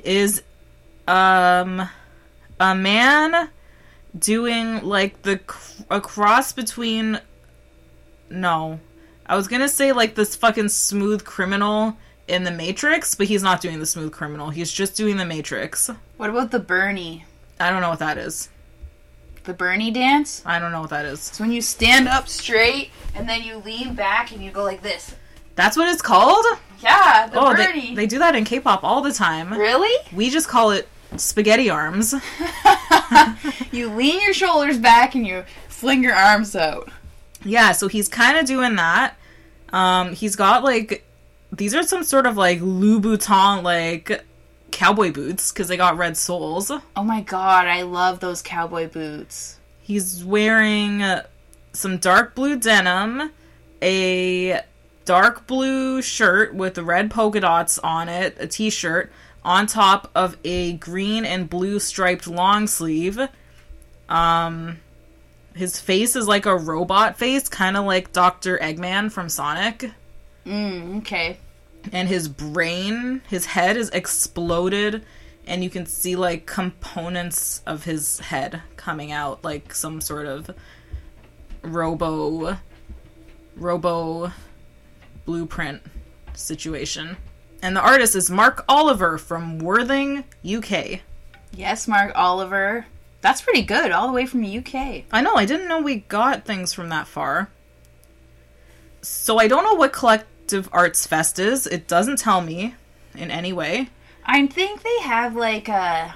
[0.03, 0.43] is
[1.07, 1.89] um
[2.59, 3.49] a man
[4.17, 5.39] doing like the
[5.89, 7.21] a cross between
[8.29, 8.79] no.
[9.25, 13.61] I was gonna say like this fucking smooth criminal in the Matrix, but he's not
[13.61, 14.49] doing the smooth criminal.
[14.49, 15.89] He's just doing the Matrix.
[16.17, 17.25] What about the Bernie?
[17.57, 18.49] I don't know what that is.
[19.43, 20.43] The Bernie dance?
[20.45, 21.29] I don't know what that is.
[21.29, 24.81] It's when you stand up straight and then you lean back and you go like
[24.81, 25.15] this.
[25.55, 26.45] That's what it's called?
[26.81, 27.89] Yeah, the oh, Bernie.
[27.89, 29.53] they, they do that in K-pop all the time.
[29.53, 29.93] Really?
[30.13, 32.13] We just call it spaghetti arms.
[33.71, 36.89] you lean your shoulders back and you fling your arms out.
[37.43, 39.15] Yeah, so he's kind of doing that.
[39.71, 41.05] Um, he's got like
[41.51, 44.23] these are some sort of like Louboutin like
[44.71, 46.71] cowboy boots because they got red soles.
[46.71, 49.57] Oh my god, I love those cowboy boots.
[49.81, 51.25] He's wearing uh,
[51.73, 53.31] some dark blue denim,
[53.81, 54.61] a
[55.05, 59.11] dark blue shirt with red polka dots on it, a t-shirt
[59.43, 63.19] on top of a green and blue striped long sleeve.
[64.07, 64.79] Um
[65.55, 68.57] his face is like a robot face, kind of like Dr.
[68.59, 69.91] Eggman from Sonic.
[70.45, 71.37] Mm, okay.
[71.91, 75.03] And his brain, his head is exploded
[75.49, 80.51] and you can see like components of his head coming out like some sort of
[81.63, 82.57] robo
[83.55, 84.31] robo
[85.25, 85.81] blueprint
[86.33, 87.17] situation.
[87.61, 91.01] And the artist is Mark Oliver from Worthing, UK.
[91.51, 92.85] Yes, Mark Oliver.
[93.21, 95.03] That's pretty good, all the way from the UK.
[95.11, 97.49] I know, I didn't know we got things from that far.
[99.01, 99.91] So I don't know what
[100.49, 101.67] Collective Arts Fest is.
[101.67, 102.73] It doesn't tell me
[103.13, 103.89] in any way.
[104.25, 106.15] I think they have like a.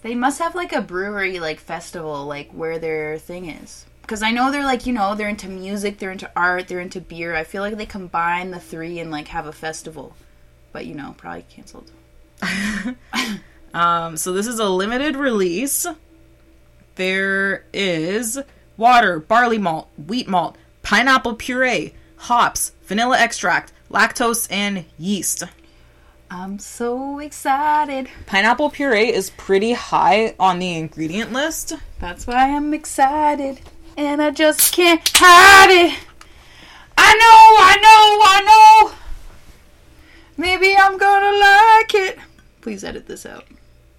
[0.00, 3.84] They must have like a brewery like festival like where their thing is.
[4.00, 7.02] Because I know they're like you know they're into music, they're into art, they're into
[7.02, 7.34] beer.
[7.34, 10.16] I feel like they combine the three and like have a festival,
[10.72, 11.90] but you know probably canceled.
[13.74, 15.86] um, so this is a limited release.
[16.94, 18.38] There is
[18.78, 25.44] water, barley malt, wheat malt, pineapple puree, hops, vanilla extract, lactose, and yeast.
[26.30, 28.08] I'm so excited.
[28.26, 31.72] Pineapple puree is pretty high on the ingredient list.
[32.00, 33.60] That's why I'm excited.
[33.96, 35.98] And I just can't hide it.
[36.98, 38.94] I know, I know, I know.
[40.36, 42.18] Maybe I'm gonna like it.
[42.60, 43.46] Please edit this out.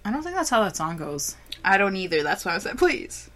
[0.05, 1.35] I don't think that's how that song goes.
[1.65, 2.23] I don't either.
[2.23, 3.29] That's why I said please.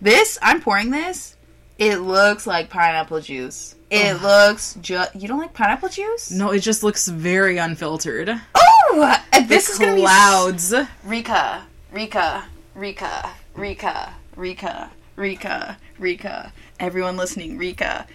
[0.00, 1.36] This, I'm pouring this.
[1.80, 3.74] It looks like pineapple juice.
[3.88, 4.22] It Ugh.
[4.22, 5.16] looks just.
[5.16, 6.30] You don't like pineapple juice?
[6.30, 8.28] No, it just looks very unfiltered.
[8.54, 10.74] Oh, uh, this the is gonna be clouds.
[11.02, 16.52] Rika, Rika, Rika, Rika, Rika, Rika, Rika.
[16.78, 18.06] Everyone listening, Rika.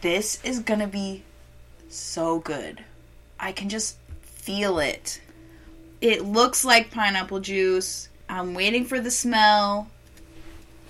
[0.00, 1.24] This is gonna be
[1.88, 2.84] so good.
[3.40, 5.20] I can just feel it.
[6.00, 8.08] It looks like pineapple juice.
[8.28, 9.88] I'm waiting for the smell.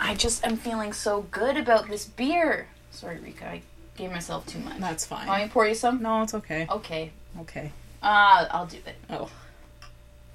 [0.00, 2.68] I just am feeling so good about this beer.
[2.90, 3.62] Sorry, Rika, I
[3.96, 4.78] gave myself too much.
[4.78, 5.26] That's fine.
[5.26, 6.02] Want me to pour you some?
[6.02, 6.66] No, it's okay.
[6.70, 7.10] Okay.
[7.40, 7.72] Okay.
[8.02, 8.96] Uh, I'll do it.
[9.10, 9.30] Oh.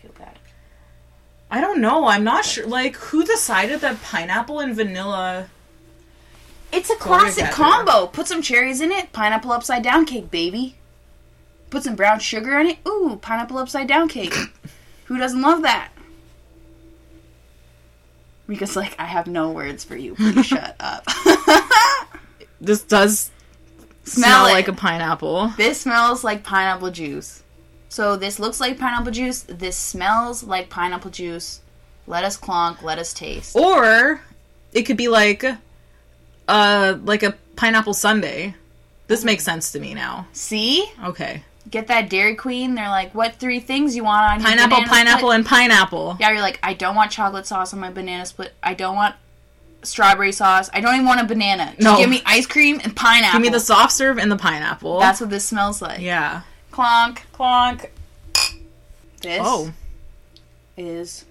[0.02, 0.38] feel bad.
[1.50, 2.08] I don't know.
[2.08, 2.68] I'm not sure.
[2.68, 5.48] Like, who decided that pineapple and vanilla?
[6.72, 8.08] It's a classic combo.
[8.08, 9.14] Put some cherries in it.
[9.14, 10.76] Pineapple upside down cake, baby.
[11.70, 12.78] Put some brown sugar in it.
[12.88, 14.34] Ooh, pineapple upside down cake.
[15.06, 15.93] who doesn't love that?
[18.48, 20.16] Because like I have no words for you.
[20.16, 21.06] Please shut up.
[22.62, 23.32] this does
[24.04, 25.54] smell, smell like a pineapple.
[25.58, 27.44] This smells like pineapple juice.
[27.90, 29.44] So this looks like pineapple juice.
[29.44, 31.62] This smells like pineapple juice.
[32.08, 32.82] Let us clonk.
[32.82, 33.56] Let us taste.
[33.56, 34.22] Or
[34.74, 35.46] it could be like,
[36.48, 38.56] uh, like a pineapple sundae.
[39.08, 40.28] This makes sense to me now.
[40.34, 40.86] See?
[41.04, 42.76] Okay get that Dairy Queen.
[42.76, 45.36] They're like, what three things you want on your pineapple, pineapple, split?
[45.36, 46.18] and pineapple?
[46.20, 48.54] Yeah, you're like, I don't want chocolate sauce on my banana split.
[48.62, 49.16] I don't want
[49.84, 50.70] strawberry sauce.
[50.74, 51.74] I don't even want a banana.
[51.76, 51.98] Just no.
[51.98, 53.40] give me ice cream and pineapple.
[53.40, 55.00] Give me the soft serve and the pineapple.
[55.00, 56.00] That's what this smells like.
[56.00, 56.42] Yeah.
[56.72, 57.90] Clonk, clonk.
[59.22, 59.72] This oh.
[60.76, 61.26] is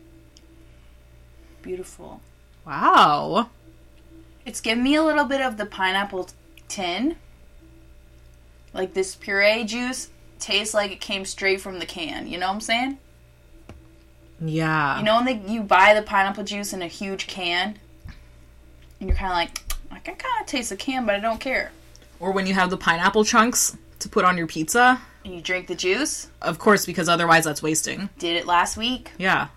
[1.63, 2.21] beautiful.
[2.67, 3.51] Wow.
[4.47, 6.29] It's giving me a little bit of the pineapple
[6.69, 7.17] tin.
[8.73, 10.09] Like this puree juice
[10.43, 12.27] tastes like it came straight from the can.
[12.27, 12.99] You know what I'm saying?
[14.41, 14.99] Yeah.
[14.99, 17.79] You know when they, you buy the pineapple juice in a huge can,
[19.01, 21.41] and you're kind of like, I can kind of taste the can, but I don't
[21.41, 21.71] care.
[22.19, 25.01] Or when you have the pineapple chunks to put on your pizza.
[25.25, 26.29] And you drink the juice?
[26.41, 28.11] Of course, because otherwise that's wasting.
[28.19, 29.13] Did it last week.
[29.19, 29.49] Yeah.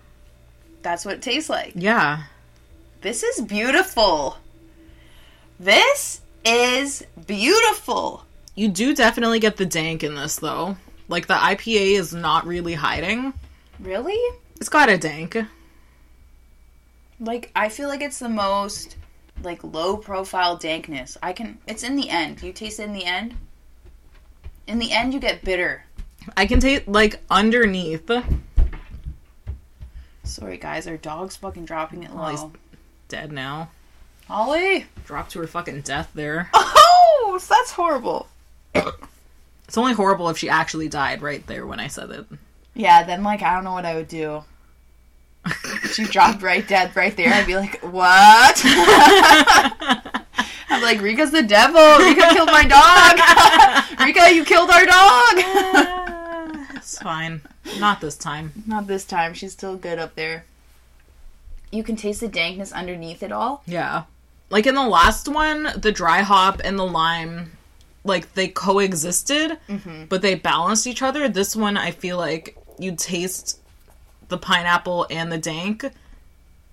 [0.82, 1.72] That's what it tastes like.
[1.74, 2.24] Yeah.
[3.00, 4.36] This is beautiful.
[5.58, 8.25] This is beautiful.
[8.56, 10.78] You do definitely get the dank in this though.
[11.08, 13.34] Like the IPA is not really hiding.
[13.78, 14.18] Really?
[14.56, 15.36] It's got a dank.
[17.20, 18.96] Like I feel like it's the most
[19.42, 21.18] like low profile dankness.
[21.22, 22.42] I can it's in the end.
[22.42, 23.34] You taste it in the end.
[24.66, 25.84] In the end you get bitter.
[26.34, 28.10] I can taste like underneath.
[30.24, 30.86] Sorry, guys.
[30.86, 32.44] Our dog's fucking dropping it he's
[33.08, 33.70] dead now.
[34.30, 34.86] Ollie.
[35.04, 36.50] Dropped to her fucking death there.
[37.28, 38.28] Oh, that's horrible.
[39.66, 42.26] It's only horrible if she actually died right there when I said it.
[42.74, 44.44] Yeah, then like I don't know what I would do.
[45.46, 48.60] If she dropped right dead right there, I'd be like, what?
[50.68, 51.98] I'm like, Rika's the devil.
[51.98, 54.00] Rika killed my dog.
[54.00, 55.34] Rika, you killed our dog.
[56.76, 57.40] it's fine.
[57.78, 58.52] Not this time.
[58.66, 59.34] Not this time.
[59.34, 60.44] She's still good up there.
[61.70, 63.62] You can taste the dankness underneath it all.
[63.66, 64.04] Yeah.
[64.50, 67.52] Like in the last one, the dry hop and the lime,
[68.06, 70.04] like they coexisted, mm-hmm.
[70.06, 71.28] but they balanced each other.
[71.28, 73.60] This one, I feel like you taste
[74.28, 75.84] the pineapple and the dank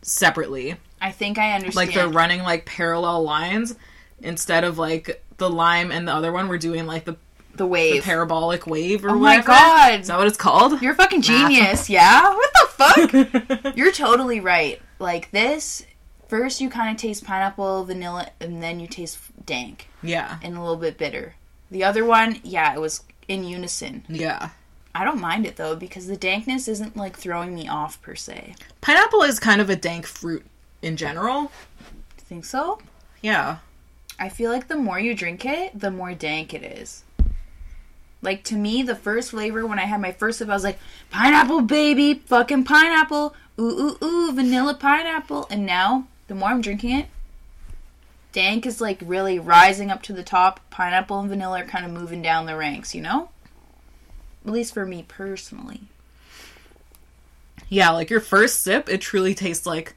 [0.01, 0.75] separately.
[1.01, 1.75] I think I understand.
[1.75, 3.75] Like they're running like parallel lines
[4.21, 7.17] instead of like the lime and the other one We're doing like the, the
[7.57, 8.03] the wave.
[8.03, 9.99] parabolic wave or oh my god.
[9.99, 10.81] Is that what it's called?
[10.81, 12.33] You're a fucking genius, yeah?
[12.33, 13.75] What the fuck?
[13.77, 14.81] You're totally right.
[14.99, 15.85] Like this,
[16.27, 20.37] first you kind of taste pineapple, vanilla, and then you taste dank yeah.
[20.41, 21.35] and a little bit bitter.
[21.71, 24.03] The other one, yeah, it was in unison.
[24.07, 24.49] Yeah.
[24.95, 28.55] I don't mind it though because the dankness isn't like throwing me off per se.
[28.81, 30.45] Pineapple is kind of a dank fruit
[30.81, 31.51] in general.
[32.17, 32.79] Think so?
[33.21, 33.57] Yeah.
[34.19, 37.03] I feel like the more you drink it, the more dank it is.
[38.21, 40.79] Like to me, the first flavor when I had my first sip, I was like,
[41.09, 45.47] pineapple baby, fucking pineapple, ooh ooh ooh, vanilla pineapple.
[45.49, 47.07] And now, the more I'm drinking it,
[48.33, 50.59] dank is like really rising up to the top.
[50.69, 53.29] Pineapple and vanilla are kind of moving down the ranks, you know?
[54.45, 55.83] At least for me personally.
[57.69, 59.95] Yeah, like your first sip, it truly tastes like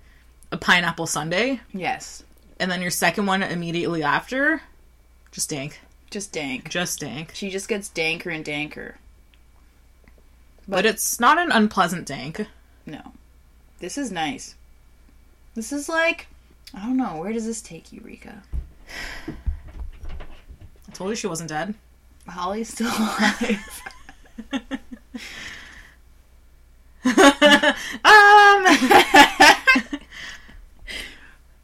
[0.53, 1.59] a pineapple sundae.
[1.73, 2.23] Yes,
[2.61, 4.63] And then your second one immediately after,
[5.33, 5.81] just dank.
[6.11, 6.71] just dank.
[6.71, 7.33] Just dank.
[7.35, 8.95] She just gets danker and danker.
[10.69, 12.47] But it's not an unpleasant dank.
[12.87, 13.13] No.
[13.81, 14.55] This is nice.
[15.55, 16.29] This is like,
[16.75, 18.43] I don't know, where does this take you, Rika?
[19.29, 21.75] I told you she wasn't dead.
[22.29, 23.83] Holly's still alive.
[28.05, 28.67] um,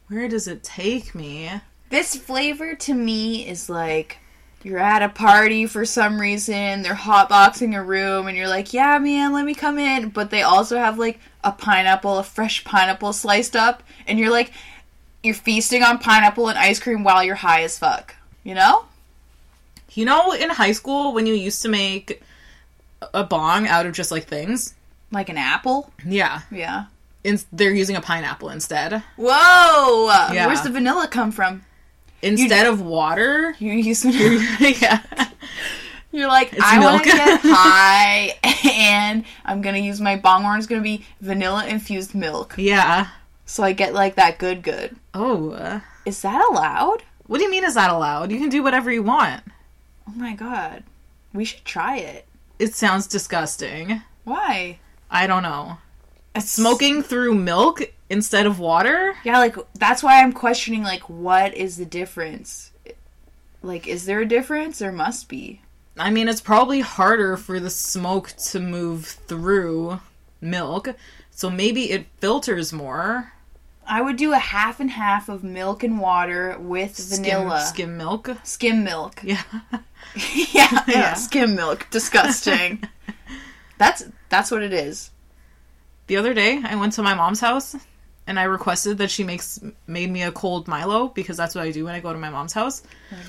[0.07, 1.49] where does it take me?
[1.93, 4.17] this flavor to me is like
[4.63, 8.97] you're at a party for some reason, they're hotboxing a room, and you're like, yeah,
[8.97, 10.09] man, let me come in.
[10.09, 14.51] But they also have like a pineapple, a fresh pineapple sliced up, and you're like,
[15.23, 18.15] you're feasting on pineapple and ice cream while you're high as fuck.
[18.43, 18.85] You know?
[19.93, 22.21] You know, in high school when you used to make
[23.13, 24.73] a bong out of just like things?
[25.11, 25.91] Like an apple?
[26.05, 26.41] Yeah.
[26.51, 26.85] Yeah.
[27.23, 29.03] In- they're using a pineapple instead.
[29.17, 30.07] Whoa!
[30.33, 30.47] Yeah.
[30.47, 31.63] Where's the vanilla come from?
[32.21, 33.55] Instead of water.
[33.59, 34.43] You use vanilla.
[34.59, 35.01] yeah.
[36.11, 38.35] You're like, It's I want to get high,
[38.79, 40.57] and I'm gonna use my bong horn.
[40.59, 43.07] It's gonna be vanilla infused milk, Yeah.
[43.53, 44.95] So I get like that good, good.
[45.13, 45.79] Oh.
[46.07, 47.03] Is that allowed?
[47.27, 48.31] What do you mean is that allowed?
[48.31, 49.43] You can do whatever you want.
[50.07, 50.81] Oh my god,
[51.35, 52.25] we should try it.
[52.57, 54.01] It sounds disgusting.
[54.23, 54.79] Why?
[55.11, 55.77] I don't know.
[56.39, 59.13] Smoking through milk instead of water?
[59.23, 60.81] Yeah, like that's why I'm questioning.
[60.81, 62.71] Like, what is the difference?
[63.61, 64.79] Like, is there a difference?
[64.79, 65.61] There must be.
[65.95, 69.99] I mean, it's probably harder for the smoke to move through
[70.41, 70.95] milk,
[71.29, 73.33] so maybe it filters more.
[73.87, 77.97] I would do a half and half of milk and water with vanilla Skim, skim
[77.97, 78.29] milk.
[78.43, 79.19] skim milk.
[79.23, 79.41] Yeah.
[80.15, 81.13] yeah, yeah, Yeah.
[81.15, 81.87] skim milk.
[81.91, 82.83] Disgusting.
[83.77, 85.11] that's that's what it is.
[86.07, 87.75] The other day, I went to my mom's house
[88.27, 91.71] and I requested that she makes made me a cold Milo because that's what I
[91.71, 92.83] do when I go to my mom's house.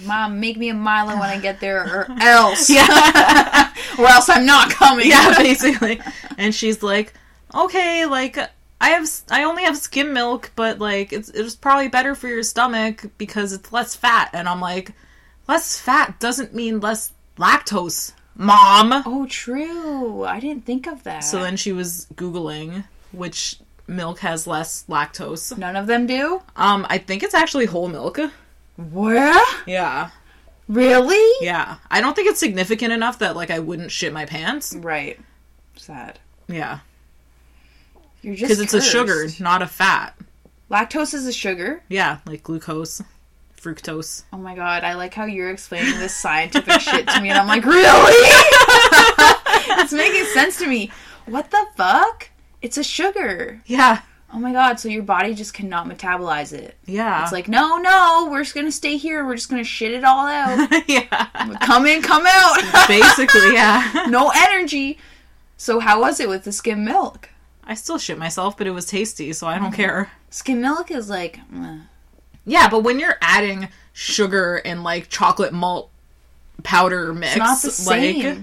[0.04, 3.72] Mom, make me a Milo when I get there, or else, Yeah.
[3.98, 5.08] or else I'm not coming.
[5.08, 6.00] yeah, basically.
[6.38, 7.12] And she's like,
[7.54, 8.38] "Okay, like
[8.84, 12.42] I have I only have skim milk, but like it's it's probably better for your
[12.42, 14.92] stomach because it's less fat." And I'm like,
[15.48, 20.24] "Less fat doesn't mean less lactose, mom." Oh, true.
[20.24, 21.20] I didn't think of that.
[21.20, 23.56] So then she was googling which
[23.86, 25.56] milk has less lactose.
[25.56, 26.42] none of them do.
[26.54, 28.18] Um, I think it's actually whole milk.
[28.76, 29.40] Where?
[29.66, 30.10] Yeah.
[30.68, 31.44] Really?
[31.44, 31.76] Yeah.
[31.90, 34.74] I don't think it's significant enough that like I wouldn't shit my pants.
[34.74, 35.18] Right.
[35.76, 36.18] Sad.
[36.48, 36.80] Yeah.
[38.24, 40.16] You're just Because it's a sugar, not a fat.
[40.70, 41.82] Lactose is a sugar.
[41.90, 43.02] Yeah, like glucose,
[43.60, 44.22] fructose.
[44.32, 47.46] Oh my god, I like how you're explaining this scientific shit to me, and I'm
[47.46, 47.82] like, really?
[49.82, 50.90] it's making sense to me.
[51.26, 52.30] What the fuck?
[52.62, 53.60] It's a sugar.
[53.66, 54.00] Yeah.
[54.32, 56.76] Oh my god, so your body just cannot metabolize it.
[56.86, 57.22] Yeah.
[57.22, 59.26] It's like, no, no, we're just gonna stay here.
[59.26, 60.66] We're just gonna shit it all out.
[60.88, 61.26] yeah.
[61.60, 62.86] come in, come out.
[62.88, 64.06] Basically, yeah.
[64.08, 64.96] no energy.
[65.58, 67.28] So how was it with the skim milk?
[67.66, 69.74] I still shit myself, but it was tasty, so I don't Mm-hmm.
[69.76, 70.10] care.
[70.30, 71.78] Skim milk is like, meh.
[72.44, 75.90] Yeah, but when you're adding sugar and like chocolate malt
[76.62, 78.24] powder mix, it's not the same.
[78.24, 78.38] like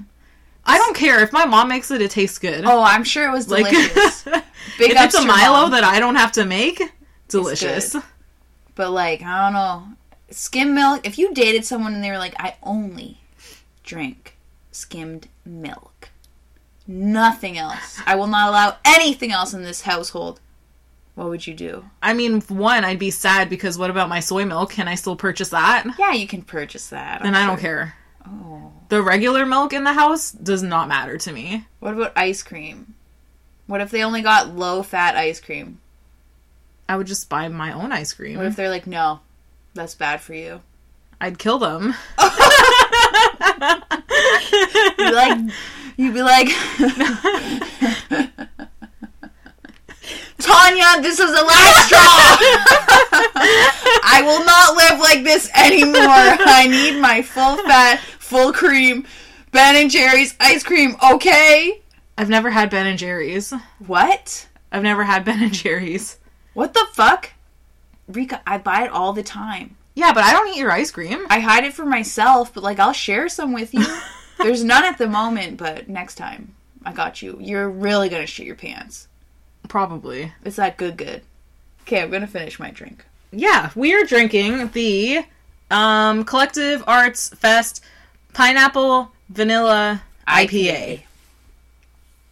[0.65, 2.65] I don't care if my mom makes it, it tastes good.
[2.65, 4.23] oh, I'm sure it was like delicious.
[4.77, 5.71] Big if it's a Milo mom.
[5.71, 6.81] that I don't have to make,
[7.27, 7.95] delicious.
[8.75, 9.83] But like, I don't know.
[10.29, 13.19] Skim milk, if you dated someone and they were like, I only
[13.83, 14.37] drink
[14.71, 16.09] skimmed milk.
[16.91, 18.01] Nothing else.
[18.05, 20.41] I will not allow anything else in this household.
[21.15, 21.85] What would you do?
[22.01, 24.71] I mean, one, I'd be sad because what about my soy milk?
[24.71, 25.85] Can I still purchase that?
[25.97, 27.21] Yeah, you can purchase that.
[27.23, 27.95] Then I'm I don't care.
[28.27, 28.73] Oh.
[28.89, 31.65] The regular milk in the house does not matter to me.
[31.79, 32.93] What about ice cream?
[33.67, 35.79] What if they only got low fat ice cream?
[36.89, 38.35] I would just buy my own ice cream.
[38.35, 39.21] What if they're like, no,
[39.73, 40.61] that's bad for you?
[41.21, 41.93] I'd kill them.
[45.11, 45.39] Like,
[45.97, 46.47] you'd be like,
[50.39, 52.37] Tanya, this is the last straw.
[54.03, 55.95] I will not live like this anymore.
[55.99, 59.05] I need my full fat, full cream,
[59.51, 60.95] Ben and Jerry's ice cream.
[61.13, 61.81] Okay.
[62.17, 63.53] I've never had Ben and Jerry's.
[63.85, 64.47] What?
[64.71, 66.17] I've never had Ben and Jerry's.
[66.53, 67.31] What the fuck?
[68.07, 69.77] Rika, I buy it all the time.
[69.95, 71.25] Yeah, but I don't eat your ice cream.
[71.29, 73.85] I hide it for myself, but like I'll share some with you.
[74.43, 77.37] There's none at the moment, but next time I got you.
[77.39, 79.07] You're really gonna shit your pants.
[79.67, 80.33] Probably.
[80.43, 81.21] It's that good, good.
[81.83, 83.05] Okay, I'm gonna finish my drink.
[83.31, 85.23] Yeah, we are drinking the
[85.69, 87.83] um, Collective Arts Fest
[88.33, 91.03] Pineapple Vanilla IPA.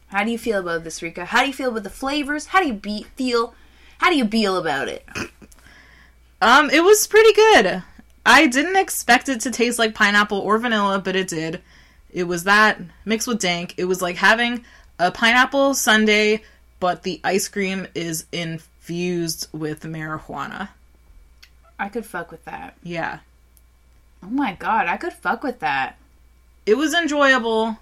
[0.07, 1.26] How do you feel about this, Rika?
[1.26, 2.47] How do you feel about the flavors?
[2.47, 3.53] How do you be- feel?
[3.99, 5.05] How do you feel about it?
[6.41, 7.84] Um, it was pretty good.
[8.26, 11.62] I didn't expect it to taste like pineapple or vanilla, but it did.
[12.12, 13.76] It was that mixed with dank.
[13.78, 14.64] It was like having
[14.97, 16.39] a pineapple sundae,
[16.80, 20.70] but the ice cream is infused with marijuana.
[21.78, 22.76] I could fuck with that.
[22.84, 23.20] Yeah.
[24.24, 25.97] Oh my god, I could fuck with that.
[26.66, 27.78] It was enjoyable,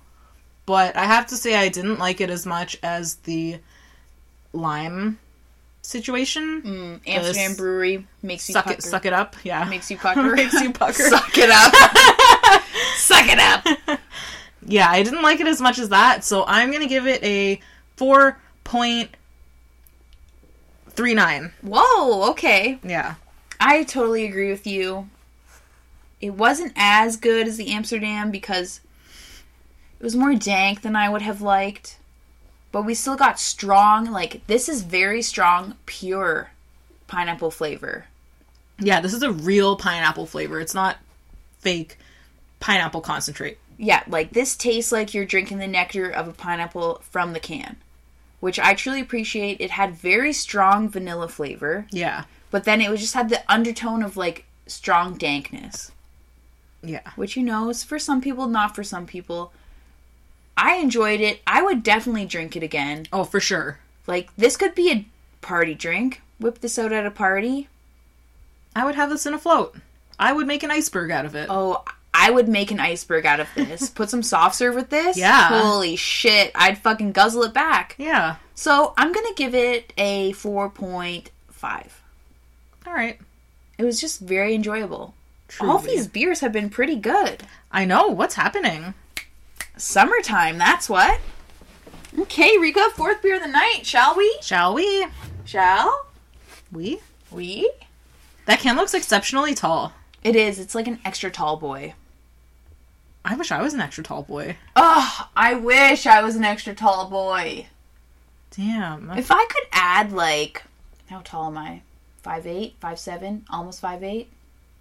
[0.65, 3.57] but I have to say I didn't like it as much as the
[4.53, 5.17] lime
[5.81, 6.61] situation.
[6.61, 8.77] Mm, Amsterdam This- Brewery makes you Suck pucker.
[8.77, 9.35] it, suck it up.
[9.43, 9.63] Yeah.
[9.65, 10.21] Makes you pucker.
[10.35, 10.93] Makes you pucker.
[11.09, 11.73] Suck it up.
[12.97, 13.99] Suck it up.
[14.65, 17.59] Yeah, I didn't like it as much as that, so I'm gonna give it a
[17.95, 19.09] four point
[20.89, 21.53] three nine.
[21.61, 22.29] Whoa.
[22.31, 22.79] Okay.
[22.83, 23.15] Yeah.
[23.59, 25.09] I totally agree with you.
[26.19, 28.81] It wasn't as good as the Amsterdam because
[29.99, 31.97] it was more dank than I would have liked.
[32.71, 36.51] But we still got strong, like, this is very strong, pure
[37.07, 38.05] pineapple flavor.
[38.77, 40.59] Yeah, this is a real pineapple flavor.
[40.59, 40.97] It's not
[41.59, 41.97] fake
[42.59, 43.57] pineapple concentrate.
[43.77, 47.77] Yeah, like, this tastes like you're drinking the nectar of a pineapple from the can,
[48.39, 49.61] which I truly appreciate.
[49.61, 52.23] It had very strong vanilla flavor, Yeah.
[52.49, 55.91] but then it was just had the undertone of, like, strong dankness.
[56.83, 57.01] Yeah.
[57.15, 59.51] which you know is for some people, not for some people.
[60.55, 61.41] I enjoyed it.
[61.45, 63.07] I would definitely drink it again.
[63.11, 63.79] Oh, for sure.
[64.05, 65.05] Like this could be a
[65.41, 66.21] party drink.
[66.39, 67.67] Whip this out at a party.
[68.75, 69.75] I would have this in a float.
[70.19, 71.47] I would make an iceberg out of it.
[71.49, 71.83] Oh,
[72.19, 73.89] I would make an iceberg out of this.
[73.99, 75.17] Put some soft serve with this.
[75.17, 75.61] Yeah.
[75.61, 76.51] Holy shit!
[76.55, 77.95] I'd fucking guzzle it back.
[77.99, 78.37] Yeah.
[78.55, 82.01] So I'm gonna give it a four point five.
[82.87, 83.19] All right.
[83.77, 85.13] It was just very enjoyable.
[85.61, 87.43] All these beers have been pretty good.
[87.71, 88.07] I know.
[88.07, 88.95] What's happening?
[89.77, 91.19] Summertime, that's what.
[92.19, 94.37] Okay, Rika, fourth beer of the night, shall we?
[94.41, 95.05] Shall we?
[95.45, 96.07] Shall
[96.71, 96.99] We?
[97.31, 97.69] we?
[98.45, 99.93] That can looks exceptionally tall.
[100.23, 100.57] It is.
[100.59, 101.93] It's like an extra tall boy.
[103.29, 104.55] I wish I was an extra tall boy.
[104.75, 107.67] Oh, I wish I was an extra tall boy.
[108.51, 109.11] Damn.
[109.17, 110.63] If I could add like,
[111.09, 111.81] how tall am I?
[112.21, 114.29] Five eight, five seven, almost five eight.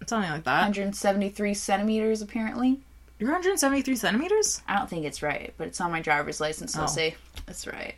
[0.05, 0.61] Something like that.
[0.61, 2.79] 173 centimeters apparently.
[3.19, 4.61] You're 173 centimeters?
[4.67, 6.81] I don't think it's right, but it's on my driver's license, so Oh.
[6.83, 7.95] I'll say that's right.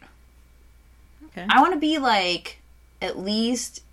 [1.27, 1.45] Okay.
[1.47, 2.57] I want to be like
[3.01, 3.83] at least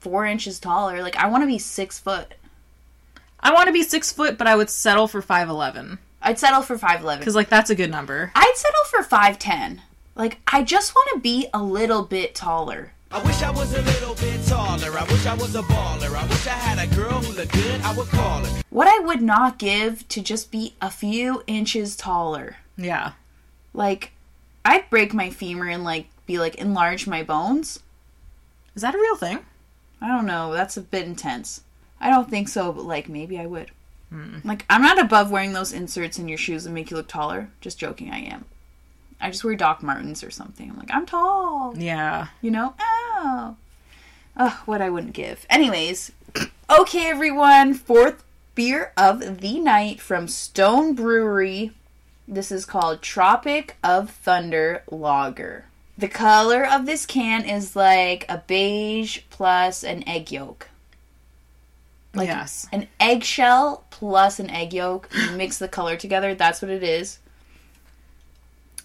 [0.00, 1.02] four inches taller.
[1.02, 2.34] Like I want to be six foot.
[3.44, 5.98] I want to be six foot, but I would settle for 5'11.
[6.22, 7.20] I'd settle for five eleven.
[7.20, 8.32] Because, like, that's a good number.
[8.34, 9.82] I'd settle for five ten.
[10.16, 12.92] Like I just want to be a little bit taller.
[13.10, 14.96] I wish I was a little bit taller.
[14.96, 16.14] I wish I was a baller.
[16.16, 17.80] I wish I had a girl who looked good.
[17.82, 18.62] I would call her.
[18.70, 22.56] What I would not give to just be a few inches taller.
[22.76, 23.12] Yeah.
[23.72, 24.12] Like
[24.64, 27.80] I'd break my femur and like be like enlarge my bones.
[28.74, 29.40] Is that a real thing?
[30.00, 30.52] I don't know.
[30.52, 31.62] That's a bit intense.
[32.04, 33.70] I don't think so, but like maybe I would.
[34.44, 37.48] Like I'm not above wearing those inserts in your shoes that make you look taller.
[37.60, 38.44] Just joking, I am.
[39.20, 40.70] I just wear Doc Martens or something.
[40.70, 41.74] I'm like, I'm tall.
[41.76, 42.28] Yeah.
[42.40, 42.74] You know?
[42.78, 43.56] Oh.
[44.36, 45.46] Oh, what I wouldn't give.
[45.48, 46.12] Anyways,
[46.78, 47.74] okay, everyone.
[47.74, 48.22] Fourth
[48.54, 51.72] beer of the night from Stone Brewery.
[52.28, 55.64] This is called Tropic of Thunder Lager.
[55.96, 60.68] The color of this can is like a beige plus an egg yolk.
[62.14, 62.68] Like yes.
[62.72, 65.08] An eggshell plus an egg yolk.
[65.34, 66.34] Mix the color together.
[66.34, 67.18] That's what it is.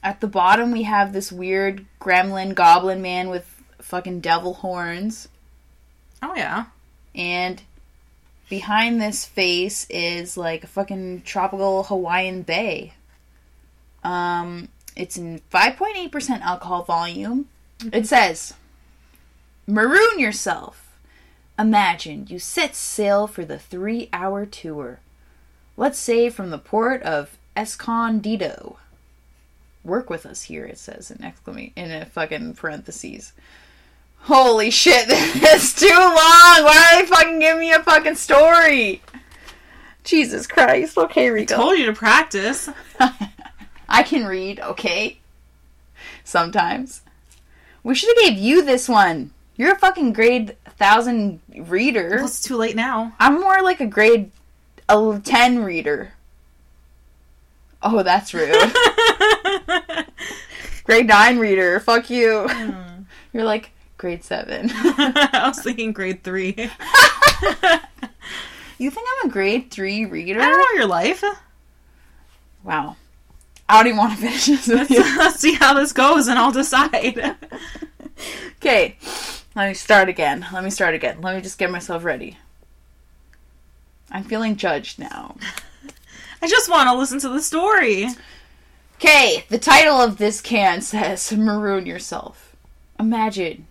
[0.03, 5.27] At the bottom, we have this weird gremlin goblin man with fucking devil horns.
[6.21, 6.65] Oh yeah.
[7.13, 7.61] And
[8.49, 12.93] behind this face is like a fucking tropical Hawaiian bay.
[14.03, 17.47] Um, it's in 5.8% alcohol volume.
[17.93, 18.53] It says,
[19.67, 20.88] Maroon yourself.
[21.59, 25.01] Imagine you set sail for the three hour tour.
[25.75, 28.77] Let's say from the port of Escondido.
[29.83, 33.33] Work with us here, it says in exclamation in a fucking parentheses.
[34.21, 36.13] Holy shit, this is too long!
[36.15, 39.01] Why are they fucking giving me a fucking story?
[40.05, 40.97] Jesus Christ.
[40.97, 41.55] Okay, Rika.
[41.55, 42.69] I Told you to practice.
[43.89, 45.19] I can read, okay?
[46.23, 47.01] Sometimes.
[47.83, 49.31] We should have gave you this one.
[49.59, 52.11] You're a fucking grade 1000 reader.
[52.15, 53.13] Well, it's too late now.
[53.19, 54.31] I'm more like a grade
[54.87, 56.13] a 10 reader.
[57.83, 58.55] Oh, that's rude.
[60.85, 61.81] grade 9 reader.
[61.81, 62.47] Fuck you.
[62.49, 63.01] Hmm.
[63.33, 64.69] You're like grade 7.
[64.73, 66.47] I was thinking grade three.
[68.77, 70.39] you think I'm a grade 3 reader?
[70.39, 71.21] I don't know your life.
[72.63, 72.95] Wow.
[73.67, 75.01] I don't even want to finish this with you.
[75.17, 77.35] Let's see how this goes, and I'll decide.
[78.55, 78.97] Okay,
[79.59, 80.47] let me start again.
[80.53, 81.19] Let me start again.
[81.19, 82.37] Let me just get myself ready.
[84.09, 85.35] I'm feeling judged now.
[86.41, 88.07] I just want to listen to the story.
[88.95, 92.55] Okay, the title of this can says Maroon Yourself.
[92.97, 93.67] Imagine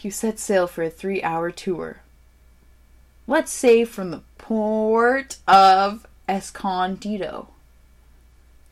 [0.00, 2.02] you set sail for a three hour tour.
[3.26, 7.48] Let's say from the port of Escondido.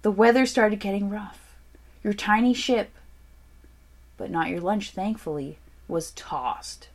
[0.02, 1.56] The weather started getting rough.
[2.04, 2.92] Your tiny ship,
[4.16, 5.58] but not your lunch, thankfully,
[5.88, 6.88] was tossed.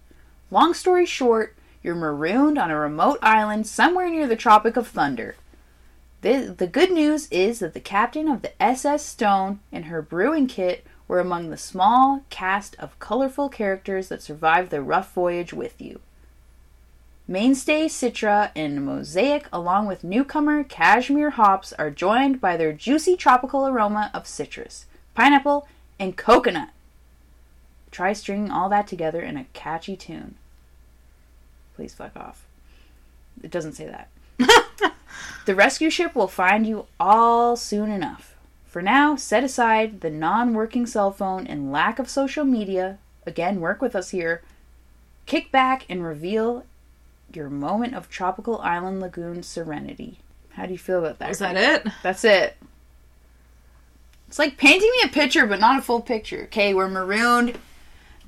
[0.49, 5.35] Long story short, you're marooned on a remote island somewhere near the Tropic of Thunder.
[6.21, 10.47] The, the good news is that the captain of the SS Stone and her brewing
[10.47, 15.81] kit were among the small cast of colorful characters that survived the rough voyage with
[15.81, 15.99] you.
[17.27, 23.65] Mainstay Citra and Mosaic, along with newcomer Cashmere hops, are joined by their juicy tropical
[23.65, 24.85] aroma of citrus,
[25.15, 25.67] pineapple,
[25.99, 26.69] and coconut.
[27.91, 30.35] Try stringing all that together in a catchy tune.
[31.75, 32.45] Please fuck off.
[33.43, 34.09] It doesn't say that.
[35.45, 38.35] the rescue ship will find you all soon enough.
[38.65, 42.97] For now, set aside the non working cell phone and lack of social media.
[43.25, 44.41] Again, work with us here.
[45.25, 46.65] Kick back and reveal
[47.33, 50.19] your moment of tropical island lagoon serenity.
[50.51, 51.31] How do you feel about that?
[51.31, 51.91] Is that it?
[52.03, 52.57] That's it.
[54.27, 56.43] It's like painting me a picture, but not a full picture.
[56.43, 57.57] Okay, we're marooned.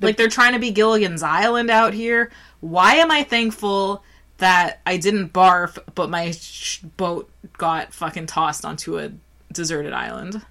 [0.00, 2.30] Like they're trying to be Gilligan's Island out here.
[2.60, 4.02] Why am I thankful
[4.38, 9.12] that I didn't barf, but my sh- boat got fucking tossed onto a
[9.52, 10.42] deserted island?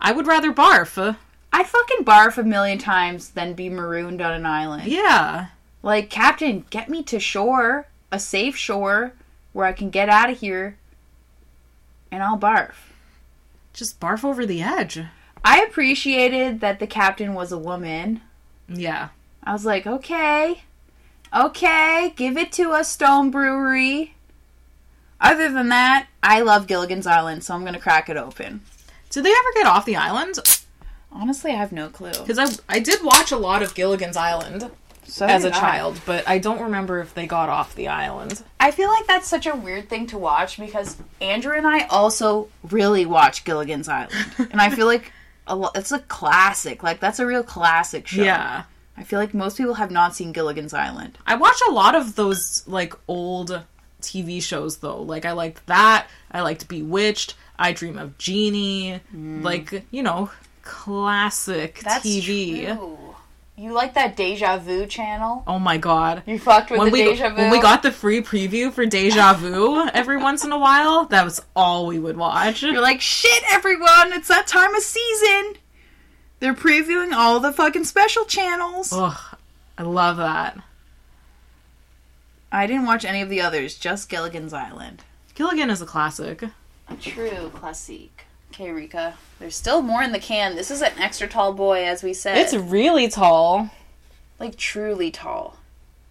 [0.00, 1.16] I would rather barf.
[1.52, 4.84] I'd fucking barf a million times than be marooned on an island.
[4.86, 5.48] Yeah.
[5.82, 9.12] Like, Captain, get me to shore, a safe shore,
[9.52, 10.78] where I can get out of here,
[12.10, 12.74] and I'll barf.
[13.72, 15.00] Just barf over the edge.
[15.44, 18.22] I appreciated that the captain was a woman.
[18.68, 19.08] Yeah.
[19.42, 20.62] I was like, okay,
[21.34, 24.14] okay, give it to us, Stone Brewery.
[25.20, 28.62] Other than that, I love Gilligan's Island, so I'm gonna crack it open.
[29.10, 30.38] Did they ever get off the island?
[31.12, 32.12] Honestly, I have no clue.
[32.12, 34.70] Because I I did watch a lot of Gilligan's Island
[35.04, 38.42] So as a child, but I don't remember if they got off the island.
[38.58, 42.48] I feel like that's such a weird thing to watch because Andrew and I also
[42.70, 45.12] really watch Gilligan's Island, and I feel like
[45.46, 46.82] a lo- it's a classic.
[46.82, 48.22] Like that's a real classic show.
[48.22, 48.64] Yeah.
[48.96, 51.18] I feel like most people have not seen Gilligan's Island.
[51.26, 53.62] I watch a lot of those like old
[54.02, 55.00] TV shows though.
[55.02, 56.08] Like I liked that.
[56.30, 57.34] I liked Bewitched.
[57.58, 59.00] I Dream of Jeannie.
[59.14, 59.42] Mm.
[59.42, 60.30] Like you know,
[60.62, 62.76] classic TV.
[62.76, 62.98] true.
[63.56, 65.44] You like that DejaView channel?
[65.46, 66.22] Oh my god.
[66.26, 67.36] You fucked with When the we DejaView.
[67.36, 71.40] when we got the free preview for DejaView every once in a while, that was
[71.54, 72.62] all we would watch.
[72.62, 74.12] You're like, shit, everyone!
[74.14, 75.54] It's that time of season.
[76.40, 78.90] They're previewing all the fucking special channels.
[78.92, 79.36] Ugh,
[79.78, 80.58] I love that.
[82.50, 85.04] I didn't watch any of the others, just Gilligan's Island.
[85.34, 86.42] Gilligan is a classic.
[86.88, 88.21] A true classique.
[88.52, 89.14] Okay, Rika.
[89.38, 90.56] There's still more in the can.
[90.56, 92.36] This is an extra tall boy, as we said.
[92.36, 93.70] It's really tall.
[94.38, 95.56] like truly tall.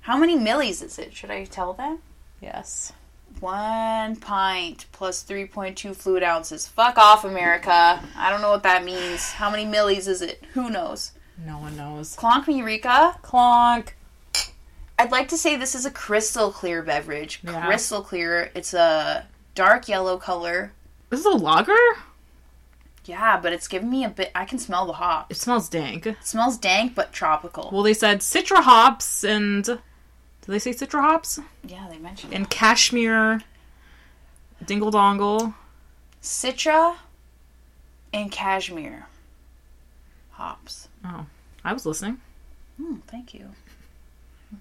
[0.02, 1.14] How many millis is it?
[1.14, 2.00] Should I tell them?
[2.42, 2.94] Yes.
[3.40, 6.68] One pint plus 3.2 fluid ounces.
[6.68, 8.02] Fuck off, America.
[8.18, 9.34] I don't know what that means.
[9.34, 10.44] How many millis is it?
[10.54, 11.12] Who knows?
[11.46, 12.16] No one knows.
[12.16, 13.18] Clonk me, Rika.
[13.22, 13.90] Clonk.
[14.98, 17.40] I'd like to say this is a crystal clear beverage.
[17.44, 17.68] Yeah.
[17.68, 18.50] Crystal clear.
[18.56, 20.72] It's a dark yellow color.
[21.12, 21.78] This is a lager?
[23.06, 24.32] Yeah, but it's giving me a bit.
[24.36, 25.32] I can smell the hop.
[25.32, 26.06] It smells dank.
[26.06, 27.70] It smells dank but tropical.
[27.74, 29.64] Well, they said citra hops and.
[29.66, 29.80] Did
[30.48, 31.40] they say citra hops?
[31.64, 32.36] yeah, they mentioned it.
[32.36, 33.42] And cashmere.
[34.66, 35.54] Dingle dongle.
[36.22, 36.96] Citra
[38.14, 39.08] and cashmere
[40.32, 40.88] hops.
[41.04, 41.26] Oh,
[41.64, 42.20] I was listening.
[42.78, 43.50] Hmm, thank you.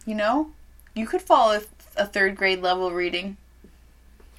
[0.07, 0.53] You know,
[0.95, 1.61] you could follow
[1.97, 3.37] a third grade level reading.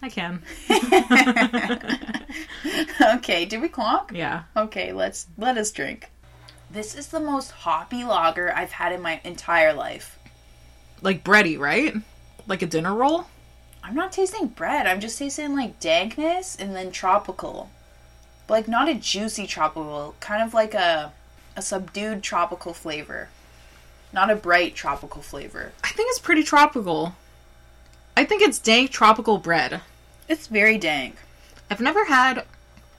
[0.02, 0.42] I can.
[3.16, 4.12] okay, did we clonk?
[4.12, 4.44] Yeah.
[4.58, 6.10] Okay, let's let us drink.
[6.70, 10.18] This is the most hoppy lager I've had in my entire life.
[11.02, 11.96] Like bready, right?
[12.48, 13.28] Like a dinner roll?
[13.84, 14.88] I'm not tasting bread.
[14.88, 17.70] I'm just tasting like dankness and then tropical.
[18.48, 21.14] But like not a juicy tropical, kind of like a
[21.56, 23.30] a subdued tropical flavor.
[24.14, 25.72] Not a bright tropical flavor.
[25.84, 27.16] I think it's pretty tropical.
[28.16, 29.82] I think it's dank tropical bread.
[30.32, 31.18] It's very dank.
[31.70, 32.46] I've never had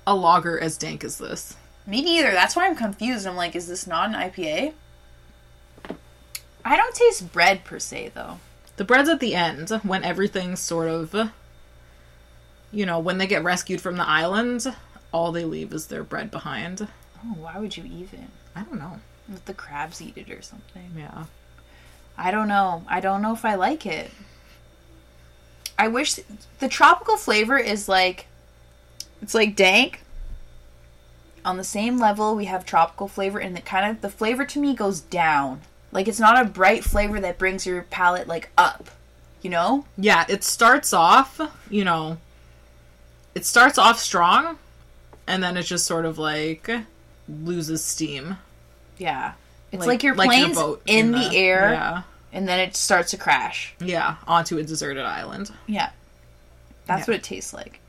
[0.06, 1.56] a lager as dank as this.
[1.86, 2.30] Me neither.
[2.30, 3.26] That's why I'm confused.
[3.26, 4.74] I'm like, is this not an IPA?
[6.62, 8.38] I don't taste bread per se though.
[8.76, 11.30] The bread's at the end when everything's sort of,
[12.70, 14.66] you know, when they get rescued from the island,
[15.10, 16.86] all they leave is their bread behind.
[17.24, 18.28] Oh, why would you even?
[18.54, 19.00] I don't know.
[19.30, 20.90] Let the crabs eat it or something.
[20.98, 21.24] Yeah.
[22.18, 22.84] I don't know.
[22.88, 24.10] I don't know if I like it.
[25.78, 26.18] I wish
[26.58, 28.26] the tropical flavor is like
[29.20, 30.00] it's like dank.
[31.44, 34.60] On the same level, we have tropical flavor, and it kind of the flavor to
[34.60, 35.62] me goes down.
[35.90, 38.90] Like it's not a bright flavor that brings your palate like up.
[39.42, 39.84] You know?
[39.98, 42.18] Yeah, it starts off, you know,
[43.34, 44.56] it starts off strong,
[45.26, 46.70] and then it just sort of like
[47.28, 48.36] loses steam.
[48.98, 49.32] Yeah.
[49.72, 52.02] It's like, your your plane's boat in, the, air, Yeah.
[52.32, 53.74] And then it starts to crash.
[53.80, 55.52] Yeah, onto a deserted island.
[55.66, 55.90] Yeah.
[56.86, 57.12] That's Yeah.
[57.12, 57.80] what it tastes like.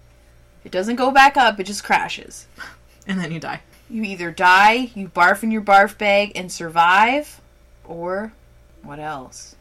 [0.64, 2.48] It doesn't go back up, it just crashes.
[3.06, 3.60] And then you die.
[3.90, 7.42] You either die, you barf in your barf bag and survive,
[7.84, 8.32] or
[8.82, 9.56] what else?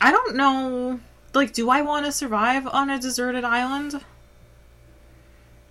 [0.00, 1.00] I don't know.
[1.34, 4.02] Like, do I want to survive on a deserted island?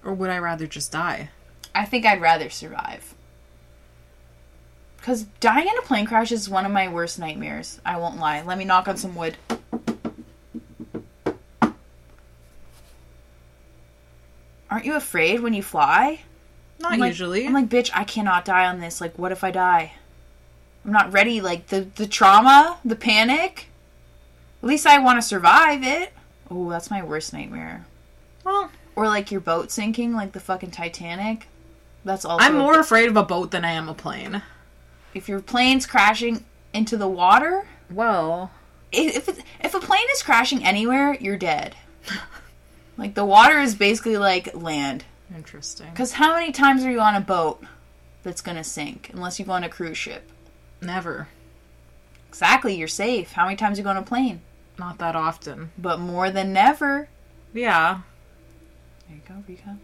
[0.06, 1.30] Or would I rather just die?
[1.74, 3.16] I think I'd rather survive.
[5.04, 7.82] Because dying in a plane crash is one of my worst nightmares.
[7.86, 8.42] I won't lie.
[8.42, 9.36] Let me knock on some wood.
[14.72, 16.22] Aren't you afraid when you fly?
[16.80, 17.46] Not I'm like- usually.
[17.46, 19.02] I'm like, bitch, I cannot die on this.
[19.02, 19.92] Like, what if I die?
[20.86, 21.42] I'm not ready.
[21.42, 23.68] Like, the, the trauma, the panic.
[24.62, 26.14] At least I want to survive it.
[26.50, 27.86] Oh, that's my worst nightmare.
[28.46, 31.48] well, Or, like, your boat sinking, like the fucking Titanic.
[32.06, 32.42] That's also.
[32.46, 34.42] I'm more afraid of a boat than I am a plane.
[35.14, 36.44] If your plane's crashing
[36.74, 38.52] into the water, Well,
[38.92, 41.76] if, it, if a plane is crashing anywhere, you're dead.
[42.98, 45.06] like, the water is basically like land.
[45.36, 45.90] interesting.
[45.92, 47.64] Because how many times are you on a boat
[48.24, 49.10] that's gonna sink?
[49.14, 50.30] Unless you go on a cruise ship.
[50.82, 51.28] Never.
[52.30, 53.34] Exactly, you're safe.
[53.34, 54.42] How many times you go on a plane?
[54.80, 55.72] Not that often.
[55.78, 57.08] But more than never.
[57.54, 58.02] Yeah.
[59.08, 59.78] There you go, Rika.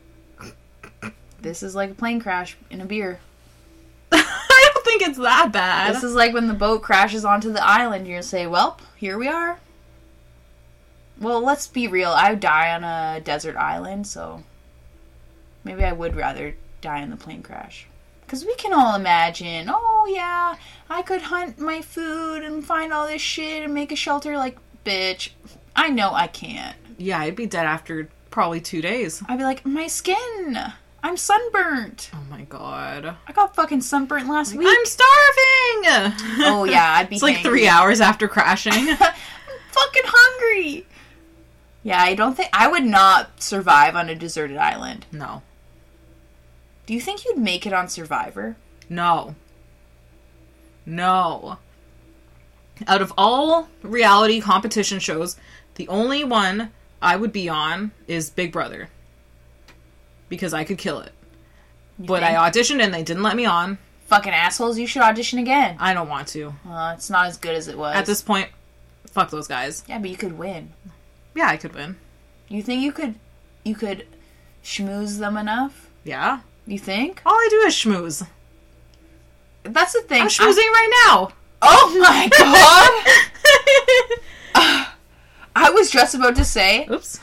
[1.41, 3.19] This is like a plane crash in a beer.
[4.99, 5.95] Think it's that bad.
[5.95, 8.05] This is like when the boat crashes onto the island.
[8.05, 9.59] You're gonna say, "Well, here we are."
[11.19, 12.11] Well, let's be real.
[12.11, 14.43] I would die on a desert island, so
[15.63, 17.87] maybe I would rather die in the plane crash.
[18.21, 20.55] Because we can all imagine, oh yeah,
[20.89, 24.37] I could hunt my food and find all this shit and make a shelter.
[24.37, 25.29] Like, bitch,
[25.75, 26.75] I know I can't.
[26.97, 29.23] yeah, I'd be dead after probably two days.
[29.27, 32.11] I'd be like, my skin, I'm sunburnt.
[32.13, 33.15] Oh my god.
[33.27, 34.67] I got fucking sunburnt last week.
[34.69, 36.15] I'm starving!
[36.45, 37.15] oh yeah, I'd be.
[37.15, 38.73] It's like three hours after crashing.
[38.73, 38.97] I'm
[39.71, 40.85] fucking hungry.
[41.83, 45.05] Yeah, I don't think I would not survive on a deserted island.
[45.11, 45.41] no.
[46.85, 48.57] Do you think you'd make it on Survivor?
[48.89, 49.35] No.
[50.87, 51.59] No.
[52.87, 55.37] Out of all reality competition shows,
[55.75, 58.89] the only one I would be on is Big Brother.
[60.29, 61.11] Because I could kill it.
[61.97, 62.37] but think?
[62.37, 63.77] I auditioned and they didn't let me on.
[64.07, 65.75] Fucking assholes, you should audition again.
[65.79, 66.53] I don't want to.
[66.67, 67.95] Uh, it's not as good as it was.
[67.95, 68.49] At this point,
[69.11, 69.83] fuck those guys.
[69.87, 70.73] yeah, but you could win.
[71.35, 71.97] Yeah, I could win.
[72.47, 73.15] You think you could,
[73.63, 74.07] you could
[74.63, 75.89] schmooze them enough?
[76.03, 76.39] Yeah.
[76.65, 77.21] You think?
[77.25, 78.27] All I do is schmooze.
[79.63, 80.21] That's the thing.
[80.23, 81.29] I'm schmoozing right now.
[81.61, 82.29] Oh my
[84.55, 84.87] god!
[85.55, 87.19] I was just about to say, Oops.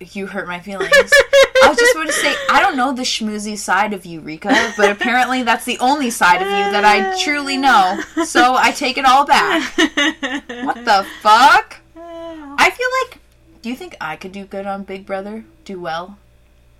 [0.00, 0.90] You hurt my feelings.
[0.92, 4.72] I was just about to say, I don't know the schmoozy side of you, Rika,
[4.76, 8.00] but apparently that's the only side of you that I truly know.
[8.24, 9.62] So I take it all back.
[9.76, 11.78] What the fuck?
[11.96, 13.20] I feel like.
[13.62, 15.44] Do you think I could do good on Big Brother?
[15.64, 16.18] Do well?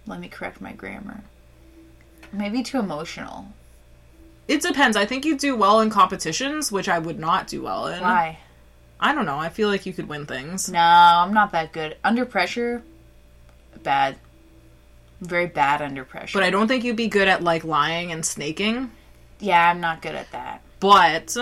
[0.06, 1.22] Let me correct my grammar.
[2.30, 3.46] Maybe too emotional.
[4.46, 4.96] It depends.
[4.96, 8.02] I think you do well in competitions, which I would not do well in.
[8.02, 8.38] Why?
[9.00, 9.38] I don't know.
[9.38, 10.70] I feel like you could win things.
[10.70, 11.96] No, I'm not that good.
[12.04, 12.82] Under pressure,
[13.82, 14.16] bad.
[15.20, 16.38] Very bad under pressure.
[16.38, 18.90] But I don't think you'd be good at like lying and snaking.
[19.40, 20.62] Yeah, I'm not good at that.
[20.80, 21.36] But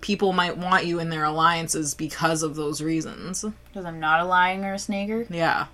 [0.00, 3.44] people might want you in their alliances because of those reasons.
[3.68, 5.26] Because I'm not a lying or a snaker.
[5.28, 5.66] Yeah.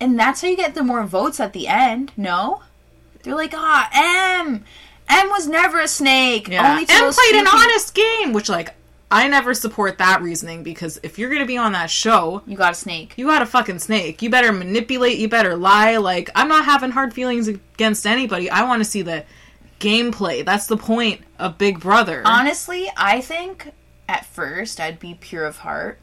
[0.00, 2.62] And that's how you get the more votes at the end, no?
[3.22, 4.64] They're like, ah, M!
[5.08, 6.48] M was never a snake.
[6.48, 6.72] Yeah.
[6.72, 8.74] Only those played an honest game, which like
[9.10, 12.72] I never support that reasoning because if you're gonna be on that show, You got
[12.72, 13.14] a snake.
[13.16, 14.22] you got a fucking snake.
[14.22, 15.96] You better manipulate, you better lie.
[15.98, 18.50] Like, I'm not having hard feelings against anybody.
[18.50, 19.24] I want to see the
[19.78, 20.44] gameplay.
[20.44, 22.22] That's the point of Big Brother.
[22.24, 23.72] Honestly, I think
[24.08, 25.98] at first I'd be pure of heart.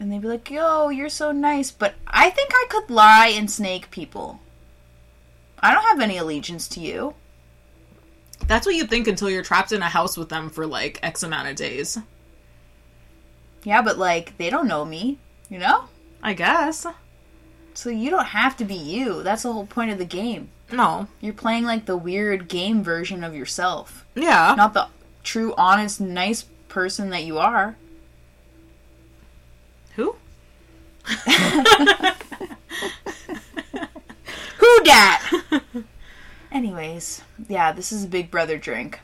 [0.00, 1.70] And they'd be like, yo, you're so nice.
[1.72, 4.40] But I think I could lie and snake people.
[5.60, 7.14] I don't have any allegiance to you.
[8.46, 11.22] That's what you think until you're trapped in a house with them for like X
[11.22, 11.98] amount of days.
[13.64, 15.18] Yeah, but like, they don't know me,
[15.50, 15.84] you know?
[16.22, 16.86] I guess.
[17.74, 19.22] So you don't have to be you.
[19.22, 20.48] That's the whole point of the game.
[20.72, 21.08] No.
[21.20, 24.54] You're playing like the weird game version of yourself, Yeah.
[24.56, 24.88] not the
[25.22, 27.76] true, honest, nice person that you are.
[29.96, 30.16] Who?
[34.58, 35.22] Who dat?
[36.50, 39.00] Anyways, yeah, this is a Big Brother drink.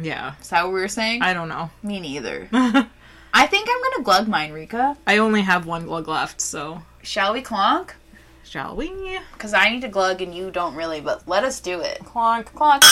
[0.00, 0.34] Yeah.
[0.40, 1.22] Is that what we were saying?
[1.22, 1.70] I don't know.
[1.82, 2.48] Me neither.
[2.52, 4.96] I think I'm gonna glug mine, Rika.
[5.06, 7.90] I only have one glug left, so Shall we clonk?
[8.44, 9.18] shall we?
[9.32, 12.00] Because I need to glug and you don't really, but let us do it.
[12.00, 12.84] Clonk, clonk.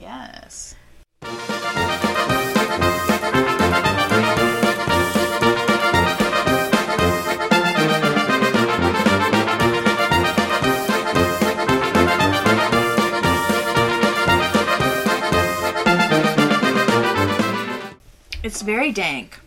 [0.00, 0.74] Yes.
[18.50, 19.38] It's very dank.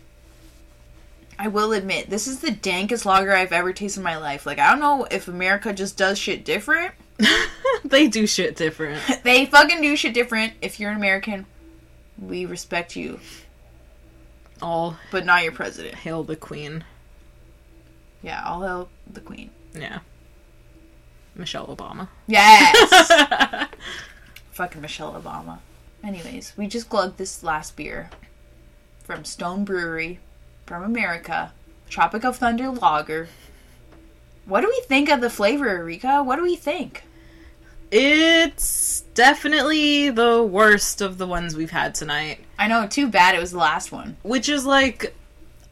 [1.38, 4.46] I will admit, this is the dankest lager I've ever tasted in my life.
[4.46, 6.94] Like, I don't know if America just does shit different.
[7.84, 9.02] they do shit different.
[9.22, 10.54] They fucking do shit different.
[10.62, 11.44] If you're an American,
[12.18, 13.20] we respect you,
[14.62, 15.96] All but not your president.
[15.96, 16.82] hail the queen.
[18.22, 19.50] Yeah, all hail the queen.
[19.74, 19.98] Yeah.
[21.34, 22.08] Michelle Obama.
[22.26, 23.68] Yes!
[24.52, 25.58] fucking Michelle Obama.
[26.02, 28.08] Anyways, we just glugged this last beer
[29.04, 30.18] from Stone Brewery
[30.66, 31.52] from America.
[31.88, 33.28] Tropic of Thunder Lager.
[34.46, 36.22] What do we think of the flavor, Erika?
[36.22, 37.04] What do we think?
[37.90, 42.40] It's definitely the worst of the ones we've had tonight.
[42.58, 44.16] I know, too bad it was the last one.
[44.22, 45.14] Which is like,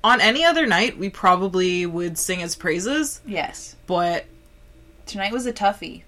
[0.04, 3.74] on any other night, we probably would sing its praises, Yes.
[3.86, 4.26] but
[5.06, 6.02] Tonight was a toughie.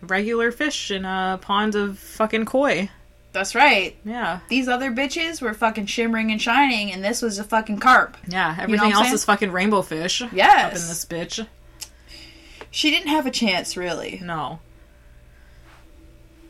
[0.00, 2.90] regular fish in a pond of fucking koi.
[3.32, 3.96] That's right.
[4.04, 4.40] Yeah.
[4.48, 8.16] These other bitches were fucking shimmering and shining, and this was a fucking carp.
[8.28, 9.14] Yeah, everything what I'm else saying?
[9.14, 10.22] is fucking rainbow fish.
[10.32, 10.64] Yes.
[10.64, 11.46] Up in this bitch.
[12.70, 14.20] She didn't have a chance, really.
[14.22, 14.60] No.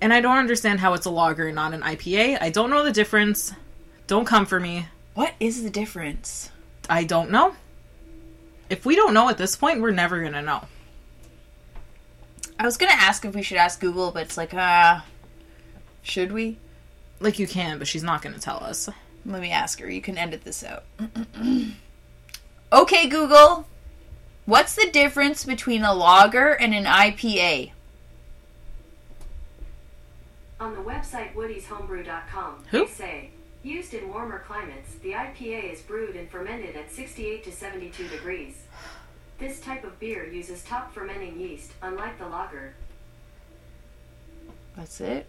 [0.01, 2.39] And I don't understand how it's a lager and not an IPA.
[2.41, 3.53] I don't know the difference.
[4.09, 4.87] Don't come for me.
[5.15, 6.51] What is the difference?
[6.89, 7.55] I don't know.
[8.69, 10.65] If we don't know at this point, we're never gonna know.
[12.59, 15.05] I was gonna ask if we should ask Google, but it's like, ah,
[16.03, 16.59] should we?
[17.23, 18.89] Like you can, but she's not gonna tell us.
[19.25, 19.89] Let me ask her.
[19.89, 20.85] You can edit this out.
[22.73, 23.67] okay, Google.
[24.45, 27.71] What's the difference between a lager and an IPA?
[30.59, 32.87] On the website woodyshomebrew.com, Who?
[32.87, 33.31] they say,
[33.63, 38.63] used in warmer climates, the IPA is brewed and fermented at 68 to 72 degrees.
[39.39, 42.75] This type of beer uses top fermenting yeast, unlike the lager.
[44.77, 45.27] That's it.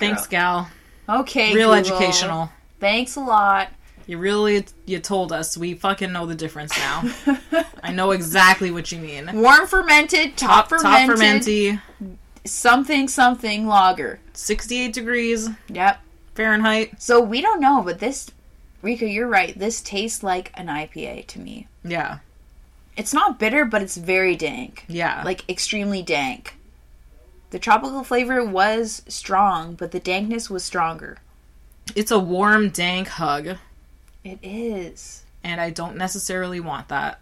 [0.00, 0.68] Thanks, gal.
[1.08, 1.94] Okay, Real Google.
[1.96, 2.50] educational.
[2.80, 3.68] Thanks a lot.
[4.06, 5.56] You really you told us.
[5.56, 7.04] We fucking know the difference now.
[7.82, 9.30] I know exactly what you mean.
[9.34, 11.80] Warm fermented, top, Top fermented, fermenty,
[12.44, 14.18] something something lager.
[14.32, 16.00] 68 degrees Yep.
[16.34, 17.00] Fahrenheit.
[17.00, 18.30] So we don't know, but this,
[18.82, 19.56] Rika, you're right.
[19.58, 21.68] This tastes like an IPA to me.
[21.84, 22.18] Yeah.
[22.96, 24.84] It's not bitter, but it's very dank.
[24.88, 25.22] Yeah.
[25.24, 26.56] Like extremely dank.
[27.50, 31.18] The tropical flavor was strong, but the dankness was stronger.
[31.96, 33.56] It's a warm, dank hug,
[34.22, 35.24] It is.
[35.42, 37.18] and I don't necessarily want that.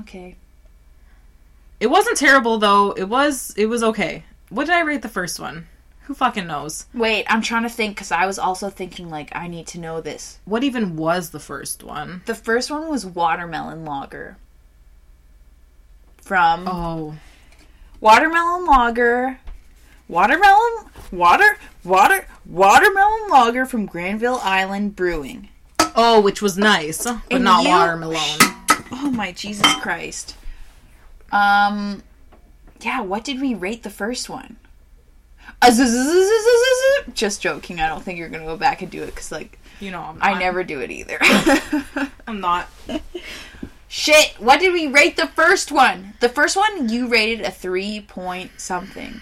[0.00, 0.36] Okay.
[1.80, 2.92] It wasn't terrible though.
[2.92, 4.24] It was it was okay.
[4.50, 5.66] What did I rate the first one?
[6.02, 6.86] Who fucking knows?
[6.92, 10.00] Wait, I'm trying to think because I was also thinking, like, I need to know
[10.00, 10.38] this.
[10.44, 12.22] What even was the first one?
[12.26, 14.36] The first one was watermelon lager.
[16.20, 17.14] From Oh,
[18.00, 19.38] watermelon lager.
[20.12, 25.48] Watermelon water water watermelon lager from Granville Island Brewing.
[25.96, 28.18] oh, which was nice, but And not you- watermelon.
[28.92, 30.36] Oh my Jesus Christ.
[31.32, 32.02] Um
[32.82, 34.56] yeah, what did we rate the first one?
[35.62, 35.70] Uh,
[37.14, 37.80] Just joking.
[37.80, 40.18] I don't think you're gonna go back and do it because, like, You know, I'm
[40.20, 41.18] I not- never do it either.
[42.26, 42.68] I'm not.
[43.88, 44.34] Shit!
[44.38, 46.14] What did we rate the first one?
[46.20, 49.20] The first one you rated a three point something.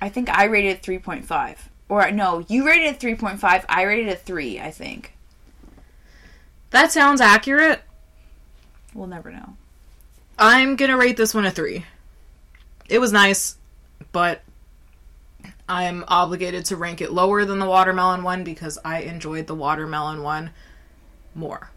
[0.00, 1.68] I think I rated point five.
[1.88, 3.64] Or no, you rated point five.
[3.68, 4.60] I rated a three.
[4.60, 5.12] I think
[6.70, 7.82] That sounds accurate.
[8.94, 9.56] we'll never know.
[10.38, 11.84] I'm gonna rate this one a three.
[12.88, 13.56] It was nice,
[14.12, 14.42] but
[15.68, 20.22] I'm obligated to rank it lower than the watermelon one because I enjoyed the watermelon
[20.22, 20.50] one
[21.34, 21.70] more.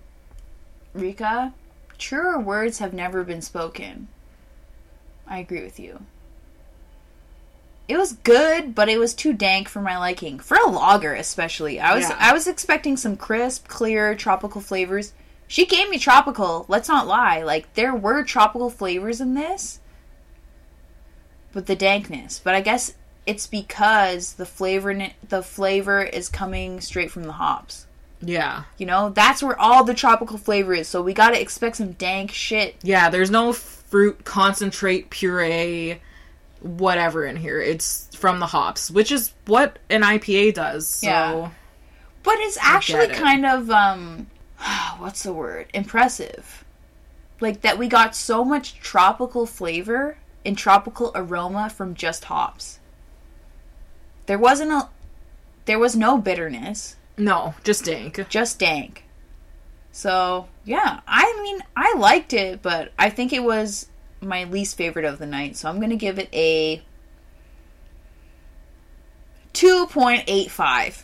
[0.93, 1.53] Rika,
[1.97, 4.07] truer words have never been spoken.
[5.27, 6.03] I agree with you.
[7.89, 10.37] It was good, but it was too dank for my liking.
[10.37, 11.79] For a lager, especially.
[11.79, 12.17] I was Yeah.
[12.19, 15.11] I was expecting some crisp, clear, tropical flavors.
[15.47, 17.41] She gave me tropical, let's not lie.
[17.41, 19.79] Like there were tropical flavors in this.
[21.51, 22.39] But the dankness.
[22.41, 22.93] But I guess
[23.25, 24.95] it's because the flavor
[25.27, 27.87] the flavor is coming straight from the hops.
[28.21, 28.65] Yeah.
[28.77, 30.87] You know, that's where all the tropical flavor is.
[30.87, 32.75] So we gotta expect some dank shit.
[32.83, 36.01] Yeah, there's no fruit concentrate, puree,
[36.61, 37.59] whatever in here.
[37.61, 40.87] It's from the hops, which is what an IPA does.
[40.87, 41.49] So Yeah.
[42.23, 43.13] But it's actually it.
[43.13, 44.27] kind of um
[44.97, 45.67] what's the word?
[45.73, 46.63] Impressive.
[47.39, 52.79] Like that we got so much tropical flavor and tropical aroma from just hops.
[54.25, 54.89] There wasn't a
[55.65, 58.25] there was no bitterness, no, just dank.
[58.29, 59.03] just dank.
[59.91, 63.87] So, yeah, I mean, I liked it, but I think it was
[64.21, 65.55] my least favorite of the night.
[65.55, 66.81] So I'm going to give it a
[69.53, 71.03] 2.85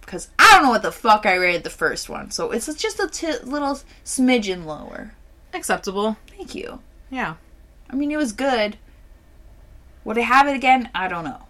[0.00, 2.30] because I don't know what the fuck I rated the first one.
[2.30, 5.14] So it's just a t- little smidgen lower.
[5.52, 6.16] Acceptable.
[6.28, 6.80] Thank you.
[7.10, 7.34] Yeah.
[7.88, 8.76] I mean, it was good.
[10.04, 10.90] Would I have it again?
[10.94, 11.40] I don't know.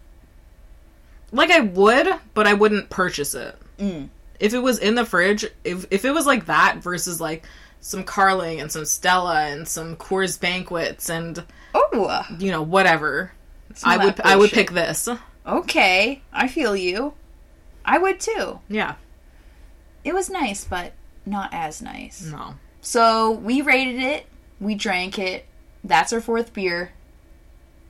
[1.33, 3.57] Like I would, but I wouldn't purchase it.
[3.79, 4.09] Mm.
[4.39, 7.45] If it was in the fridge, if if it was like that versus like
[7.85, 13.33] some Carling and some Stella and some Coors Banquets and Oh, you know whatever,
[13.75, 15.07] Some I would I would pick this.
[15.47, 16.23] okay.
[16.33, 17.13] I feel you.
[17.85, 18.61] I would too.
[18.71, 18.95] Yeah.
[20.03, 20.93] It was nice, but
[21.27, 22.23] not as nice.
[22.25, 22.55] No.
[22.81, 24.27] So we rated it.
[24.61, 25.45] We drank it.
[25.83, 26.93] That's our fourth beer.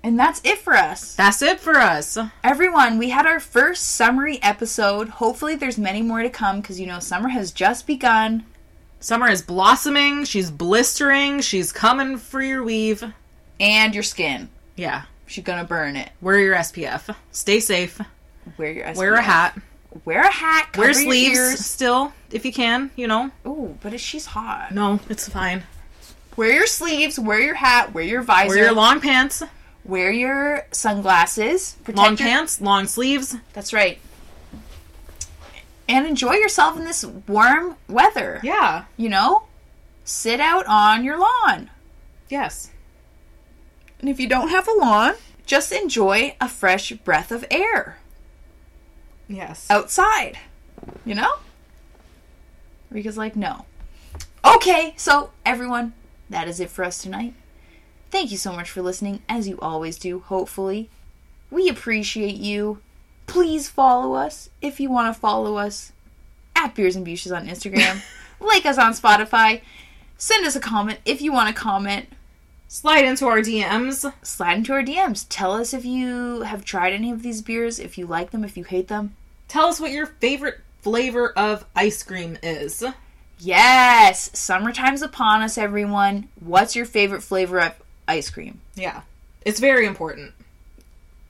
[0.03, 1.14] And that's it for us.
[1.14, 2.18] That's it for us.
[2.42, 5.09] Everyone, we had our first summery episode.
[5.09, 8.45] Hopefully, there's many more to come because you know summer has just begun.
[9.05, 10.24] Summer is blossoming.
[10.24, 11.42] She's blistering.
[11.42, 13.05] She's coming for your weave.
[13.61, 14.48] And your skin.
[14.76, 15.02] Yeah.
[15.26, 16.09] She's gonna burn it.
[16.22, 17.14] Wear your SPF.
[17.30, 18.00] Stay safe.
[18.57, 18.96] Wear your SPF.
[18.96, 19.59] Wear a hat.
[20.07, 20.74] Wear a hat.
[20.74, 21.61] Wear your sleeves ears.
[21.66, 23.30] still if you can, you know.
[23.46, 24.72] Ooh, but if she's hot.
[24.72, 25.64] No, it's fine.
[26.38, 27.18] Wear your sleeves.
[27.18, 27.92] Wear your hat.
[27.92, 28.48] Wear your visor.
[28.55, 29.42] Wear your long pants.
[29.84, 31.76] wear your sunglasses.
[31.84, 33.36] Protect Long your- pants, long sleeves.
[33.52, 33.98] That's right.
[35.89, 38.41] And enjoy yourself in this warm weather.
[38.43, 38.85] Yeah.
[38.97, 39.45] You know?
[40.05, 41.70] Sit out on your lawn.
[42.28, 42.70] Yes.
[44.01, 45.14] And if you don't have a lawn,
[45.47, 47.99] just enjoy a fresh breath of air
[49.28, 49.66] Yes.
[49.70, 50.39] outside.
[51.05, 51.32] You know?
[52.91, 53.64] Rika's like, no.
[54.45, 55.95] Okay, so everyone,
[56.28, 57.35] that is it for us tonight.
[58.11, 60.91] Thank you so much for listening, as you always do, hopefully.
[61.51, 62.80] We appreciate you.
[63.27, 65.93] Please follow us if you want to follow us
[66.55, 68.03] at Beers and Bushes on Instagram.
[68.41, 69.62] like us on Spotify.
[70.16, 72.09] Send us a comment if you want to comment.
[72.68, 74.12] Slide into our DMs.
[74.22, 75.27] Slide into our DMs.
[75.29, 78.57] Tell us if you have tried any of these beers, if you like them, if
[78.57, 79.14] you hate them.
[79.49, 82.85] Tell us what your favorite flavor of ice cream is.
[83.39, 84.31] Yes!
[84.39, 86.29] Summertime's upon us, everyone.
[86.41, 87.75] What's your favorite flavor of
[88.09, 88.61] ice cream?
[88.75, 89.03] Yeah.
[89.45, 90.33] It's very important.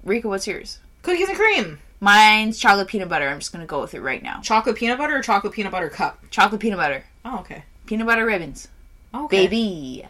[0.03, 0.79] Rika, what's yours?
[1.03, 1.81] Cookies and cream.
[2.05, 3.27] Mine's chocolate peanut butter.
[3.29, 4.41] I'm just gonna go with it right now.
[4.43, 6.19] Chocolate peanut butter or chocolate peanut butter cup?
[6.31, 7.05] Chocolate peanut butter.
[7.25, 7.65] Oh, okay.
[7.87, 8.69] Peanut butter ribbons.
[9.15, 9.47] Oh, okay.
[9.47, 10.07] Baby.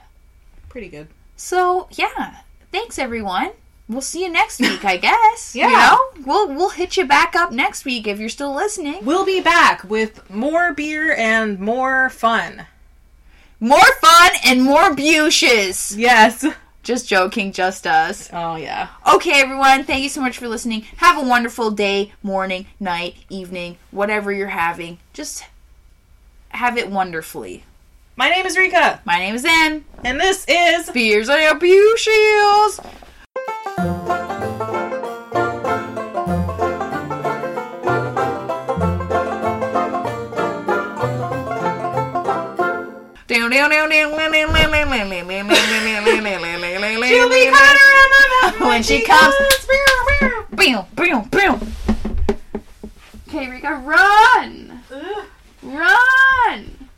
[0.68, 1.07] Pretty good.
[1.36, 2.38] So, yeah.
[2.72, 3.53] Thanks, everyone.
[3.88, 5.55] we'll see you next week, I guess.
[5.55, 5.68] Yeah.
[5.68, 6.26] You know?
[6.26, 9.05] We'll we'll hit you back up next week if you're still listening.
[9.05, 12.66] We'll be back with more beer and more fun.
[13.61, 15.97] More fun and more bushes.
[15.97, 16.45] Yes.
[16.85, 18.28] Just joking, just us.
[18.30, 18.89] Oh yeah.
[19.14, 20.82] Okay, everyone, thank you so much for listening.
[20.99, 24.99] Have a wonderful day, morning, night, evening, whatever you're having.
[25.14, 25.45] Just
[26.51, 27.64] have it wonderfully.
[28.16, 29.87] My name is Rika, My name is Ann.
[30.05, 31.30] and this is Beers
[47.09, 49.34] She'll be caught around the mouth when she comes.
[50.50, 51.74] Boom, boom, boom.
[53.28, 54.82] Okay, Rika, run!
[54.90, 55.24] Ugh.
[55.62, 56.84] Run!